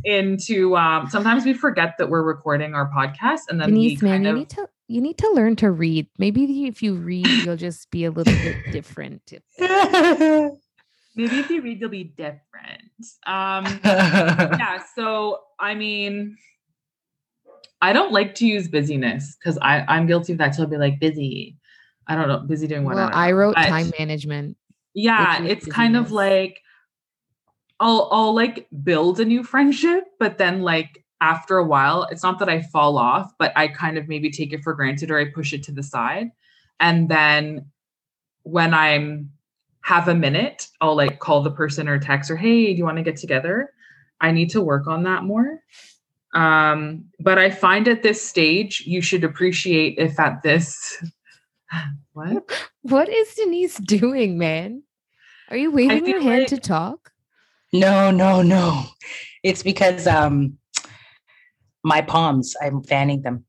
into 0.04 0.76
um 0.76 1.08
sometimes 1.10 1.44
we 1.44 1.52
forget 1.52 1.96
that 1.98 2.08
we're 2.08 2.22
recording 2.22 2.74
our 2.74 2.90
podcast 2.90 3.40
and 3.50 3.60
then 3.60 3.68
Denise, 3.68 4.00
man, 4.00 4.24
you 4.24 4.32
need 4.32 4.48
to 4.50 4.68
you 4.88 5.00
need 5.00 5.18
to 5.18 5.30
learn 5.32 5.56
to 5.56 5.70
read. 5.70 6.08
Maybe 6.18 6.66
if 6.66 6.82
you 6.82 6.94
read, 6.94 7.26
you'll 7.44 7.56
just 7.56 7.90
be 7.90 8.04
a 8.06 8.10
little 8.10 8.32
bit 8.32 8.56
different. 8.72 9.32
maybe 9.58 11.38
if 11.38 11.50
you 11.50 11.60
read 11.60 11.80
you'll 11.80 11.90
be 11.90 12.04
different 12.04 12.82
um 13.26 13.64
yeah 13.84 14.80
so 14.94 15.40
i 15.58 15.74
mean 15.74 16.36
i 17.82 17.92
don't 17.92 18.12
like 18.12 18.34
to 18.36 18.46
use 18.46 18.68
busyness 18.68 19.36
because 19.36 19.58
i 19.60 19.84
i'm 19.88 20.06
guilty 20.06 20.32
of 20.32 20.38
that 20.38 20.52
till 20.54 20.62
i'll 20.64 20.70
be 20.70 20.76
like 20.76 21.00
busy 21.00 21.56
i 22.06 22.14
don't 22.14 22.28
know 22.28 22.38
busy 22.38 22.68
doing 22.68 22.84
what 22.84 22.94
Well, 22.94 23.08
don't 23.08 23.16
I 23.18 23.32
wrote 23.32 23.56
But- 23.56 23.66
time 23.66 23.90
management. 23.98 24.56
Yeah 24.94 25.42
it's 25.44 25.66
kind 25.66 25.96
of 25.96 26.10
like 26.10 26.60
i'll 27.78 28.08
i'll 28.12 28.34
like 28.34 28.66
build 28.82 29.20
a 29.20 29.24
new 29.24 29.44
friendship 29.44 30.04
but 30.18 30.38
then 30.38 30.62
like 30.62 31.04
after 31.20 31.58
a 31.58 31.64
while 31.64 32.06
it's 32.10 32.22
not 32.22 32.38
that 32.38 32.48
i 32.48 32.62
fall 32.62 32.96
off 32.96 33.32
but 33.38 33.52
i 33.56 33.68
kind 33.68 33.98
of 33.98 34.08
maybe 34.08 34.30
take 34.30 34.52
it 34.52 34.62
for 34.62 34.74
granted 34.74 35.10
or 35.10 35.18
i 35.18 35.24
push 35.24 35.52
it 35.52 35.62
to 35.62 35.72
the 35.72 35.82
side. 35.82 36.30
And 36.80 37.08
then 37.08 37.66
when 38.42 38.72
i'm 38.72 39.30
have 39.82 40.08
a 40.08 40.14
minute 40.14 40.68
i'll 40.80 40.96
like 40.96 41.18
call 41.18 41.42
the 41.42 41.50
person 41.50 41.88
or 41.88 41.98
text 41.98 42.30
or 42.30 42.36
hey 42.36 42.72
do 42.72 42.78
you 42.78 42.84
want 42.84 42.96
to 42.96 43.02
get 43.02 43.16
together? 43.16 43.72
I 44.20 44.32
need 44.32 44.50
to 44.50 44.60
work 44.60 44.86
on 44.86 45.04
that 45.04 45.24
more. 45.24 45.60
Um 46.34 47.04
but 47.18 47.38
i 47.38 47.50
find 47.50 47.86
at 47.86 48.02
this 48.02 48.22
stage 48.22 48.82
you 48.86 49.02
should 49.02 49.24
appreciate 49.24 49.98
if 49.98 50.18
at 50.18 50.42
this 50.42 51.02
what 52.12 52.50
What 52.82 53.08
is 53.08 53.34
Denise 53.34 53.76
doing, 53.78 54.38
man? 54.38 54.82
Are 55.50 55.56
you 55.56 55.70
waving 55.70 56.06
your 56.06 56.20
hand 56.20 56.40
like- 56.40 56.48
to 56.48 56.58
talk? 56.58 57.12
no, 57.72 58.10
no, 58.10 58.42
no. 58.42 58.84
It's 59.42 59.62
because 59.62 60.06
um 60.06 60.58
my 61.82 62.00
palms, 62.02 62.54
I'm 62.60 62.82
fanning 62.82 63.22
them. 63.22 63.44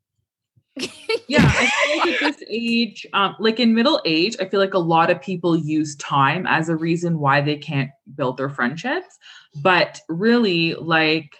yeah 1.27 1.43
i 1.43 1.65
feel 1.65 1.97
like 1.99 2.21
at 2.23 2.38
this 2.38 2.47
age 2.49 3.05
um 3.12 3.36
like 3.39 3.60
in 3.60 3.75
middle 3.75 4.01
age 4.05 4.38
i 4.39 4.45
feel 4.45 4.60
like 4.62 4.73
a 4.73 4.79
lot 4.79 5.12
of 5.12 5.21
people 5.21 5.53
use 5.53 5.97
time 5.97 6.47
as 6.47 6.69
a 6.69 6.75
reason 6.77 7.19
why 7.19 7.41
they 7.41 7.57
can't 7.57 7.89
build 8.15 8.38
their 8.38 8.47
friendships 8.47 9.17
but 9.62 9.99
really 10.07 10.73
like 10.75 11.36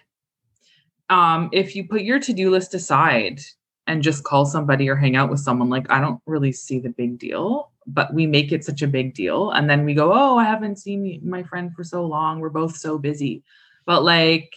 um 1.10 1.50
if 1.54 1.74
you 1.78 1.88
put 1.88 2.02
your 2.02 2.20
to-do 2.20 2.52
list 2.52 2.74
aside 2.74 3.40
and 3.88 4.04
just 4.04 4.24
call 4.24 4.46
somebody 4.46 4.90
or 4.90 4.96
hang 4.96 5.16
out 5.16 5.30
with 5.30 5.40
someone 5.40 5.70
like 5.70 5.90
i 5.90 6.00
don't 6.00 6.22
really 6.26 6.52
see 6.52 6.80
the 6.80 6.90
big 6.90 7.18
deal 7.18 7.72
but 7.88 8.14
we 8.14 8.28
make 8.28 8.52
it 8.52 8.64
such 8.64 8.82
a 8.82 8.88
big 8.88 9.14
deal 9.14 9.52
and 9.52 9.70
then 9.70 9.86
we 9.86 9.94
go 9.94 10.14
oh 10.14 10.38
i 10.38 10.44
haven't 10.44 10.78
seen 10.78 11.20
my 11.24 11.44
friend 11.44 11.74
for 11.74 11.84
so 11.84 12.06
long 12.06 12.40
we're 12.40 12.50
both 12.50 12.76
so 12.76 12.98
busy 12.98 13.44
but 13.86 14.04
like 14.04 14.54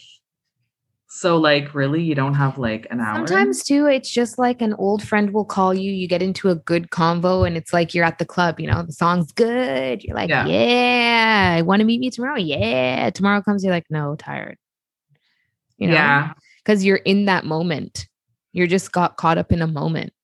so 1.09 1.37
like 1.37 1.75
really 1.75 2.03
you 2.03 2.15
don't 2.15 2.35
have 2.35 2.59
like 2.59 2.89
an 2.91 3.01
hour 3.01 3.15
Sometimes 3.15 3.63
too, 3.63 3.87
it's 3.87 4.11
just 4.11 4.37
like 4.37 4.61
an 4.61 4.75
old 4.75 5.01
friend 5.01 5.33
will 5.33 5.45
call 5.45 5.73
you. 5.73 5.93
You 5.93 6.09
get 6.09 6.23
into 6.23 6.49
a 6.49 6.57
good 6.57 6.91
convo, 6.91 7.47
and 7.47 7.57
it's 7.57 7.73
like 7.73 7.95
you're 7.95 8.05
at 8.05 8.19
the 8.19 8.25
club. 8.25 8.59
You 8.59 8.67
know, 8.67 8.83
the 8.83 8.93
song's 8.93 9.31
good. 9.31 10.03
You're 10.03 10.17
like, 10.17 10.29
Yeah. 10.29 10.45
yeah, 10.45 11.61
want 11.61 11.79
to 11.79 11.87
meet 11.87 12.01
me 12.01 12.11
tomorrow? 12.11 12.37
Yeah. 12.37 13.11
Tomorrow 13.11 13.43
comes, 13.43 13.63
you're 13.63 13.73
like, 13.73 13.87
no, 13.91 14.17
tired. 14.17 14.59
You 15.79 15.87
know, 15.87 15.95
yeah 15.95 16.33
because 16.65 16.85
you're 16.85 16.97
in 16.97 17.27
that 17.27 17.45
moment. 17.45 18.09
You're 18.55 18.67
just 18.67 18.91
got 18.93 19.19
caught 19.19 19.37
up 19.37 19.53
in 19.53 19.61
a 19.61 19.67
moment. 19.67 20.15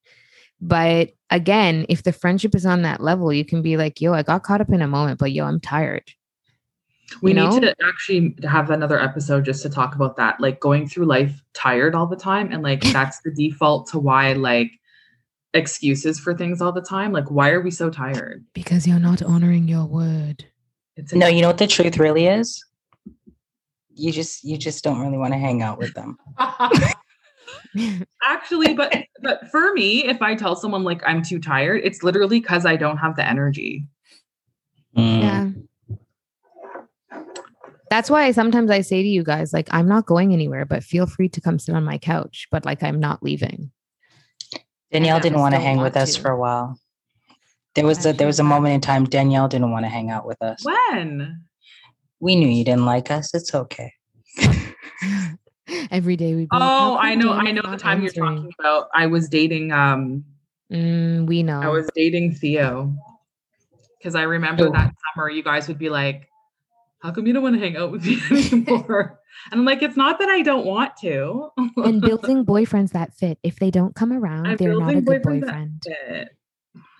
But 0.63 1.11
again, 1.31 1.85
if 1.91 2.03
the 2.03 2.13
friendship 2.13 2.55
is 2.55 2.65
on 2.65 2.83
that 2.83 3.03
level, 3.03 3.33
you 3.33 3.45
can 3.45 3.61
be 3.61 3.77
like, 3.77 4.01
yo, 4.01 4.15
I 4.15 4.23
got 4.23 4.43
caught 4.43 4.61
up 4.63 4.71
in 4.71 4.81
a 4.83 4.89
moment, 4.89 5.19
but 5.19 5.33
yo, 5.33 5.45
I'm 5.45 5.61
tired. 5.61 6.05
we 7.23 7.33
you 7.35 7.41
need 7.49 7.63
to 7.63 7.75
actually 7.87 8.37
have 8.49 8.71
another 8.71 9.01
episode 9.01 9.45
just 9.45 9.63
to 9.63 9.69
talk 9.69 9.95
about 9.97 10.17
that 10.17 10.41
like 10.41 10.61
going 10.61 10.87
through 10.89 11.07
life 11.07 11.43
tired 11.55 11.95
all 11.95 12.07
the 12.07 12.17
time 12.17 12.53
and 12.53 12.63
like 12.63 12.81
that's 12.93 13.21
the 13.23 13.33
default 13.33 13.89
to 13.91 13.99
why 13.99 14.33
like 14.35 14.71
excuses 15.53 16.21
for 16.21 16.33
things 16.37 16.63
all 16.63 16.71
the 16.71 16.81
time 16.81 17.11
like 17.11 17.29
why 17.29 17.51
are 17.51 17.61
we 17.61 17.73
so 17.73 17.91
tired 17.91 18.45
Because 18.55 18.87
you're 18.87 19.01
not 19.01 19.21
honoring 19.23 19.67
your 19.67 19.85
word. 19.87 20.45
it's 20.97 21.13
a- 21.13 21.17
No, 21.17 21.27
you 21.27 21.41
know 21.43 21.49
what 21.49 21.59
the 21.59 21.67
truth 21.67 21.99
really 21.99 22.27
is? 22.29 22.65
You 23.93 24.13
just 24.13 24.45
you 24.45 24.57
just 24.57 24.85
don't 24.85 25.01
really 25.01 25.19
want 25.19 25.33
to 25.33 25.39
hang 25.41 25.63
out 25.63 25.79
with 25.79 25.93
them. 25.95 26.17
actually 28.25 28.75
but 28.75 29.05
but 29.23 29.49
for 29.51 29.73
me 29.75 30.05
if 30.05 30.21
i 30.23 30.35
tell 30.35 30.57
someone 30.57 30.85
like 30.85 31.03
i'm 31.07 31.23
too 31.23 31.39
tired 31.39 31.81
it's 31.85 32.03
literally 32.03 32.41
because 32.41 32.67
i 32.67 32.77
don't 32.77 32.99
have 32.99 33.17
the 33.17 33.27
energy 33.27 33.87
Mm. 34.97 35.21
Yeah. 35.21 35.51
That's 37.91 38.09
why 38.09 38.31
sometimes 38.31 38.71
I 38.71 38.83
say 38.83 39.03
to 39.03 39.09
you 39.09 39.25
guys, 39.25 39.53
like, 39.53 39.69
I'm 39.73 39.89
not 39.89 40.07
going 40.07 40.33
anywhere, 40.33 40.65
but 40.65 40.85
feel 40.85 41.07
free 41.07 41.29
to 41.31 41.41
come 41.41 41.59
sit 41.59 41.75
on 41.75 41.85
my 41.85 41.99
couch. 41.99 42.47
But 42.51 42.65
like, 42.65 42.83
I'm 42.83 43.01
not 43.01 43.23
leaving. 43.23 43.73
Danielle 44.93 45.21
didn't 45.21 45.41
want 45.41 45.55
to 45.55 45.61
hang 45.61 45.79
want 45.79 45.95
with 45.95 45.97
us 45.97 46.15
to. 46.15 46.21
for 46.21 46.31
a 46.31 46.39
while. 46.39 46.79
There 47.75 47.87
was 47.87 48.05
a 48.05 48.13
there 48.13 48.27
was 48.27 48.41
a 48.41 48.45
moment 48.45 48.75
in 48.75 48.81
time 48.81 49.05
Danielle 49.05 49.47
didn't 49.47 49.71
want 49.71 49.85
to 49.85 49.89
hang 49.89 50.11
out 50.11 50.27
with 50.27 50.43
us. 50.43 50.65
when 50.65 51.45
We 52.19 52.35
knew 52.35 52.49
you 52.49 52.65
didn't 52.65 52.85
like 52.85 53.13
us. 53.13 53.33
It's 53.33 53.55
okay. 53.55 53.93
Every 55.91 56.17
day 56.17 56.35
we. 56.35 56.49
Oh, 56.53 56.97
I 56.99 57.15
know. 57.15 57.33
I 57.33 57.51
know 57.53 57.63
the 57.63 57.77
time 57.77 58.03
you're 58.03 58.13
talking 58.13 58.53
about. 58.59 58.89
I 58.95 59.07
was 59.07 59.29
dating. 59.29 59.73
Um, 59.73 60.25
mm, 60.73 61.27
we 61.27 61.43
know. 61.43 61.61
I 61.61 61.69
was 61.69 61.89
dating 61.95 62.35
Theo 62.35 62.95
because 63.99 64.15
I 64.15 64.23
remember 64.23 64.69
oh. 64.69 64.73
that 64.73 64.95
summer 65.15 65.31
you 65.31 65.43
guys 65.43 65.69
would 65.69 65.79
be 65.79 65.89
like, 65.89 66.29
"How 67.03 67.13
come 67.13 67.27
you 67.27 67.33
don't 67.33 67.43
want 67.43 67.57
to 67.57 67.61
hang 67.61 67.77
out 67.77 67.93
with 67.93 68.05
me 68.05 68.21
anymore?" 68.31 69.19
and 69.51 69.61
I'm 69.61 69.65
like, 69.65 69.83
"It's 69.83 69.97
not 69.97 70.19
that 70.19 70.29
I 70.29 70.43
don't 70.43 70.67
want 70.67 70.97
to." 70.99 71.51
and 71.77 72.01
building 72.01 72.45
boyfriends 72.45 72.93
that 72.93 73.15
fit. 73.15 73.39
If 73.43 73.59
they 73.59 73.71
don't 73.71 73.95
come 73.95 74.13
around, 74.13 74.47
I'm 74.47 74.57
they're 74.57 74.79
not 74.79 74.95
a 74.95 75.01
good 75.01 75.23
boyfriend. 75.23 75.83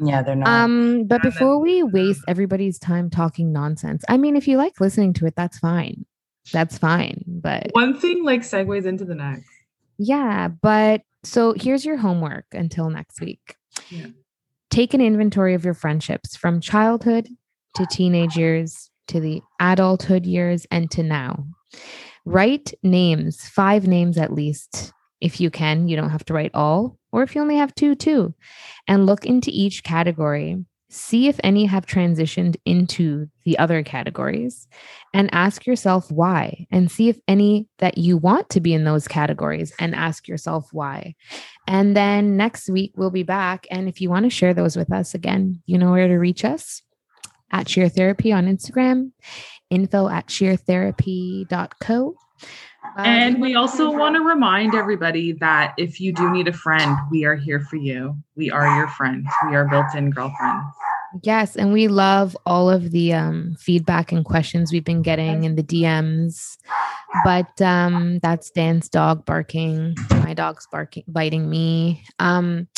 Yeah, 0.01 0.23
they're 0.23 0.35
not. 0.35 0.49
Um, 0.49 1.05
but 1.05 1.23
before 1.23 1.61
we 1.61 1.83
waste 1.83 2.23
everybody's 2.27 2.79
time 2.79 3.11
talking 3.11 3.53
nonsense, 3.53 4.05
I 4.09 4.17
mean, 4.17 4.37
if 4.37 4.49
you 4.49 4.57
like 4.57 4.81
listening 4.81 5.13
to 5.15 5.27
it, 5.27 5.35
that's 5.37 5.59
fine. 5.59 6.07
That's 6.53 6.79
fine. 6.79 7.25
But 7.27 7.69
one 7.73 7.99
thing 7.99 8.25
like 8.25 8.41
segues 8.41 8.87
into 8.87 9.05
the 9.05 9.15
next. 9.15 9.49
Yeah, 9.99 10.49
but 10.49 11.03
so 11.23 11.55
here's 11.57 11.85
your 11.85 11.97
homework 11.97 12.47
until 12.53 12.91
next 12.91 13.21
week. 13.21 13.57
Yeah. 13.91 14.07
Take 14.71 14.95
an 14.95 15.01
inventory 15.01 15.55
of 15.55 15.65
your 15.65 15.75
friendships 15.75 16.37
from 16.37 16.61
childhood 16.61 17.29
to 17.75 17.87
teenage 17.87 18.37
years 18.37 18.91
to 19.09 19.21
the 19.21 19.43
adulthood 19.61 20.25
years 20.25 20.67
and 20.71 20.91
to 20.93 21.03
now. 21.03 21.45
Write 22.25 22.73
names, 22.83 23.49
five 23.49 23.87
names 23.87 24.17
at 24.17 24.33
least, 24.33 24.93
if 25.21 25.41
you 25.41 25.51
can. 25.51 25.89
You 25.89 25.97
don't 25.97 26.11
have 26.11 26.25
to 26.27 26.35
write 26.35 26.53
all, 26.55 26.99
or 27.13 27.23
if 27.23 27.35
you 27.35 27.41
only 27.41 27.57
have 27.57 27.75
two, 27.75 27.95
two, 27.95 28.35
and 28.87 29.07
look 29.07 29.27
into 29.27 29.51
each 29.53 29.83
category. 29.83 30.65
See 30.93 31.29
if 31.29 31.39
any 31.45 31.67
have 31.67 31.87
transitioned 31.87 32.57
into 32.65 33.29
the 33.45 33.57
other 33.61 33.85
categories 33.85 34.67
and 35.15 35.33
ask 35.33 35.65
yourself 35.65 36.11
why, 36.11 36.67
and 36.73 36.91
see 36.91 37.09
if 37.09 37.21
any 37.29 37.69
that 37.79 37.97
you 37.97 38.17
want 38.17 38.51
to 38.51 38.61
be 38.61 38.75
in 38.75 38.83
those 38.83 39.07
categories 39.07 39.73
and 39.79 39.95
ask 39.95 40.27
yourself 40.27 40.69
why. 40.73 41.15
And 41.69 41.97
then 41.97 42.37
next 42.37 42.69
week 42.69 42.95
we'll 42.97 43.11
be 43.11 43.23
back. 43.23 43.69
And 43.71 43.89
if 43.89 44.01
you 44.01 44.11
want 44.11 44.25
to 44.25 44.31
share 44.31 44.53
those 44.53 44.77
with 44.77 44.93
us 44.93 45.15
again, 45.15 45.63
you 45.65 45.79
know 45.79 45.93
where 45.93 46.09
to 46.09 46.17
reach 46.17 46.45
us 46.45 46.83
at 47.53 47.69
Sheer 47.69 47.89
Therapy 47.89 48.33
on 48.33 48.47
Instagram, 48.47 49.13
info 49.71 50.09
at 50.09 50.27
sheertherapy.co. 50.27 52.17
And 52.97 53.41
we 53.41 53.55
also 53.55 53.91
want 53.91 54.17
to 54.17 54.23
remind 54.23 54.75
everybody 54.75 55.33
that 55.35 55.75
if 55.77 56.01
you 56.01 56.13
do 56.13 56.31
need 56.31 56.49
a 56.49 56.53
friend, 56.53 56.97
we 57.11 57.25
are 57.25 57.37
here 57.37 57.61
for 57.61 57.77
you. 57.77 58.17
We 58.37 58.51
are 58.51 58.77
your 58.77 58.89
friends. 58.89 59.27
We 59.49 59.57
are 59.57 59.69
built 59.69 59.95
in 59.95 60.11
girlfriends. 60.11 60.65
Yes, 61.23 61.57
and 61.57 61.73
we 61.73 61.89
love 61.89 62.37
all 62.47 62.71
of 62.71 62.91
the 62.91 63.13
um, 63.13 63.57
feedback 63.59 64.13
and 64.13 64.25
questions 64.25 64.73
we've 64.73 64.85
been 64.85 65.03
getting 65.03 65.45
in 65.45 65.57
the 65.57 65.63
DMs. 65.63 66.57
But 67.25 67.61
um, 67.61 68.21
that's 68.21 68.51
Dan's 68.51 68.89
dog 68.89 69.25
barking. 69.27 69.97
My 70.11 70.35
dog's 70.35 70.67
barking, 70.71 71.05
biting 71.09 71.51
me. 71.51 72.05
Um, 72.21 72.69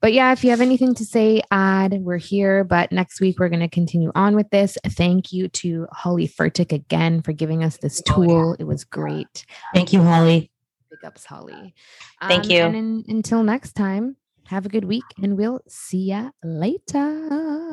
but 0.00 0.12
yeah, 0.12 0.32
if 0.32 0.44
you 0.44 0.50
have 0.50 0.60
anything 0.60 0.94
to 0.94 1.04
say, 1.04 1.42
add. 1.50 1.92
We're 2.00 2.18
here. 2.18 2.62
But 2.62 2.92
next 2.92 3.20
week 3.20 3.40
we're 3.40 3.48
going 3.48 3.60
to 3.60 3.68
continue 3.68 4.12
on 4.14 4.36
with 4.36 4.48
this. 4.50 4.78
Thank 4.86 5.32
you 5.32 5.48
to 5.48 5.88
Holly 5.92 6.28
Furtick 6.28 6.72
again 6.72 7.22
for 7.22 7.32
giving 7.32 7.64
us 7.64 7.78
this 7.78 8.00
tool. 8.02 8.54
It 8.58 8.64
was 8.64 8.84
great. 8.84 9.44
Thank 9.74 9.92
you, 9.92 10.02
Holly. 10.02 10.50
Big 10.90 11.04
ups, 11.04 11.24
Holly. 11.24 11.74
Thank 12.22 12.44
um, 12.44 12.50
you. 12.50 12.62
And 12.62 12.76
in, 12.76 13.04
until 13.08 13.42
next 13.42 13.72
time. 13.72 14.16
Have 14.50 14.66
a 14.66 14.68
good 14.68 14.86
week 14.86 15.04
and 15.22 15.36
we'll 15.36 15.60
see 15.68 16.06
ya 16.06 16.30
later. 16.42 17.06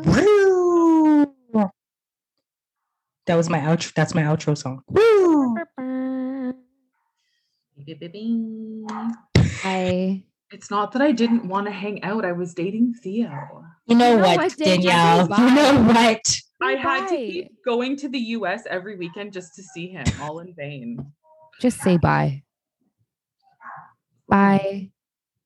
Woo! 0.05 1.25
That 3.25 3.33
was 3.33 3.49
my 3.49 3.57
outro. 3.61 3.91
That's 3.95 4.13
my 4.13 4.21
outro 4.21 4.55
song. 4.55 4.83
Woo! 4.87 5.57
Hi. 9.63 10.23
It's 10.51 10.69
not 10.69 10.91
that 10.91 11.01
I 11.01 11.11
didn't 11.13 11.47
want 11.47 11.65
to 11.65 11.73
hang 11.73 12.03
out. 12.03 12.23
I 12.23 12.33
was 12.33 12.53
dating 12.53 12.93
Theo. 13.01 13.31
You 13.87 13.95
know, 13.95 14.11
you 14.11 14.17
know 14.17 14.21
what, 14.21 14.37
what, 14.37 14.55
Danielle? 14.55 15.27
You 15.27 15.55
know 15.55 15.83
what? 15.87 16.41
I 16.61 16.73
had 16.73 17.07
to 17.07 17.17
keep 17.17 17.65
going 17.65 17.97
to 17.97 18.07
the 18.07 18.19
US 18.37 18.65
every 18.69 18.97
weekend 18.97 19.33
just 19.33 19.55
to 19.55 19.63
see 19.63 19.87
him, 19.87 20.05
all 20.21 20.37
in 20.37 20.53
vain. 20.53 21.11
Just 21.59 21.81
say 21.81 21.97
bye. 21.97 22.43
Bye 24.29 24.91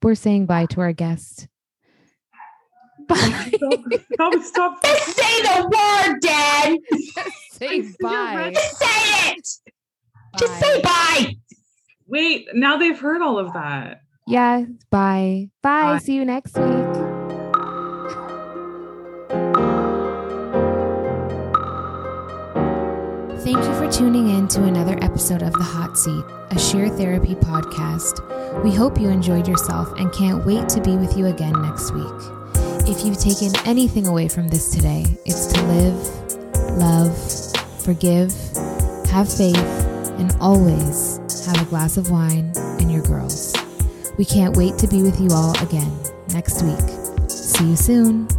we're 0.04 0.16
saying 0.16 0.46
bye 0.46 0.66
to 0.68 0.82
our 0.82 0.94
guest. 0.94 1.48
Bye. 3.08 3.52
Stop, 4.14 4.34
stop, 4.42 4.84
Just 4.86 5.18
say 5.18 5.42
the 5.42 5.64
word, 5.64 6.20
Dad. 6.22 6.78
Just 6.92 7.52
say 7.54 7.82
bye. 8.00 8.52
Just 8.54 8.78
say 8.78 9.32
it. 9.32 9.48
Bye. 10.34 10.40
Just 10.40 10.60
say 10.60 10.82
bye. 10.82 11.36
Wait, 12.08 12.48
now 12.54 12.78
they've 12.78 13.00
heard 13.00 13.22
all 13.22 13.40
of 13.40 13.54
that. 13.54 14.02
Yeah, 14.28 14.66
bye. 14.90 15.50
Bye. 15.62 15.94
bye. 15.94 15.98
See 16.00 16.16
you 16.16 16.26
next 16.26 16.58
week. 16.58 17.11
Tuning 23.91 24.30
in 24.30 24.47
to 24.47 24.63
another 24.63 24.97
episode 25.04 25.41
of 25.41 25.51
The 25.51 25.63
Hot 25.63 25.97
Seat, 25.97 26.23
a 26.49 26.58
sheer 26.58 26.88
therapy 26.88 27.36
podcast. 27.36 28.63
We 28.63 28.73
hope 28.73 28.97
you 28.97 29.10
enjoyed 29.10 29.49
yourself 29.49 29.91
and 29.99 30.13
can't 30.13 30.45
wait 30.45 30.69
to 30.69 30.82
be 30.82 30.95
with 30.95 31.17
you 31.17 31.25
again 31.25 31.62
next 31.62 31.93
week. 31.93 32.06
If 32.88 33.06
you've 33.06 33.19
taken 33.19 33.51
anything 33.67 34.08
away 34.08 34.30
from 34.30 34.47
this 34.47 34.73
today, 34.73 35.06
it's 35.25 35.47
to 35.47 35.62
live, 35.63 36.77
love, 36.77 37.84
forgive, 37.84 38.34
have 39.10 39.32
faith, 39.32 39.58
and 40.19 40.34
always 40.39 41.17
have 41.45 41.62
a 41.62 41.65
glass 41.65 41.97
of 41.97 42.10
wine 42.10 42.54
and 42.56 42.89
your 42.89 43.04
girls. 43.04 43.54
We 44.17 44.23
can't 44.23 44.56
wait 44.56 44.77
to 44.77 44.88
be 44.88 45.04
with 45.04 45.19
you 45.19 45.30
all 45.32 45.51
again 45.62 45.91
next 46.30 46.63
week. 46.63 47.30
See 47.30 47.65
you 47.65 47.75
soon. 47.75 48.30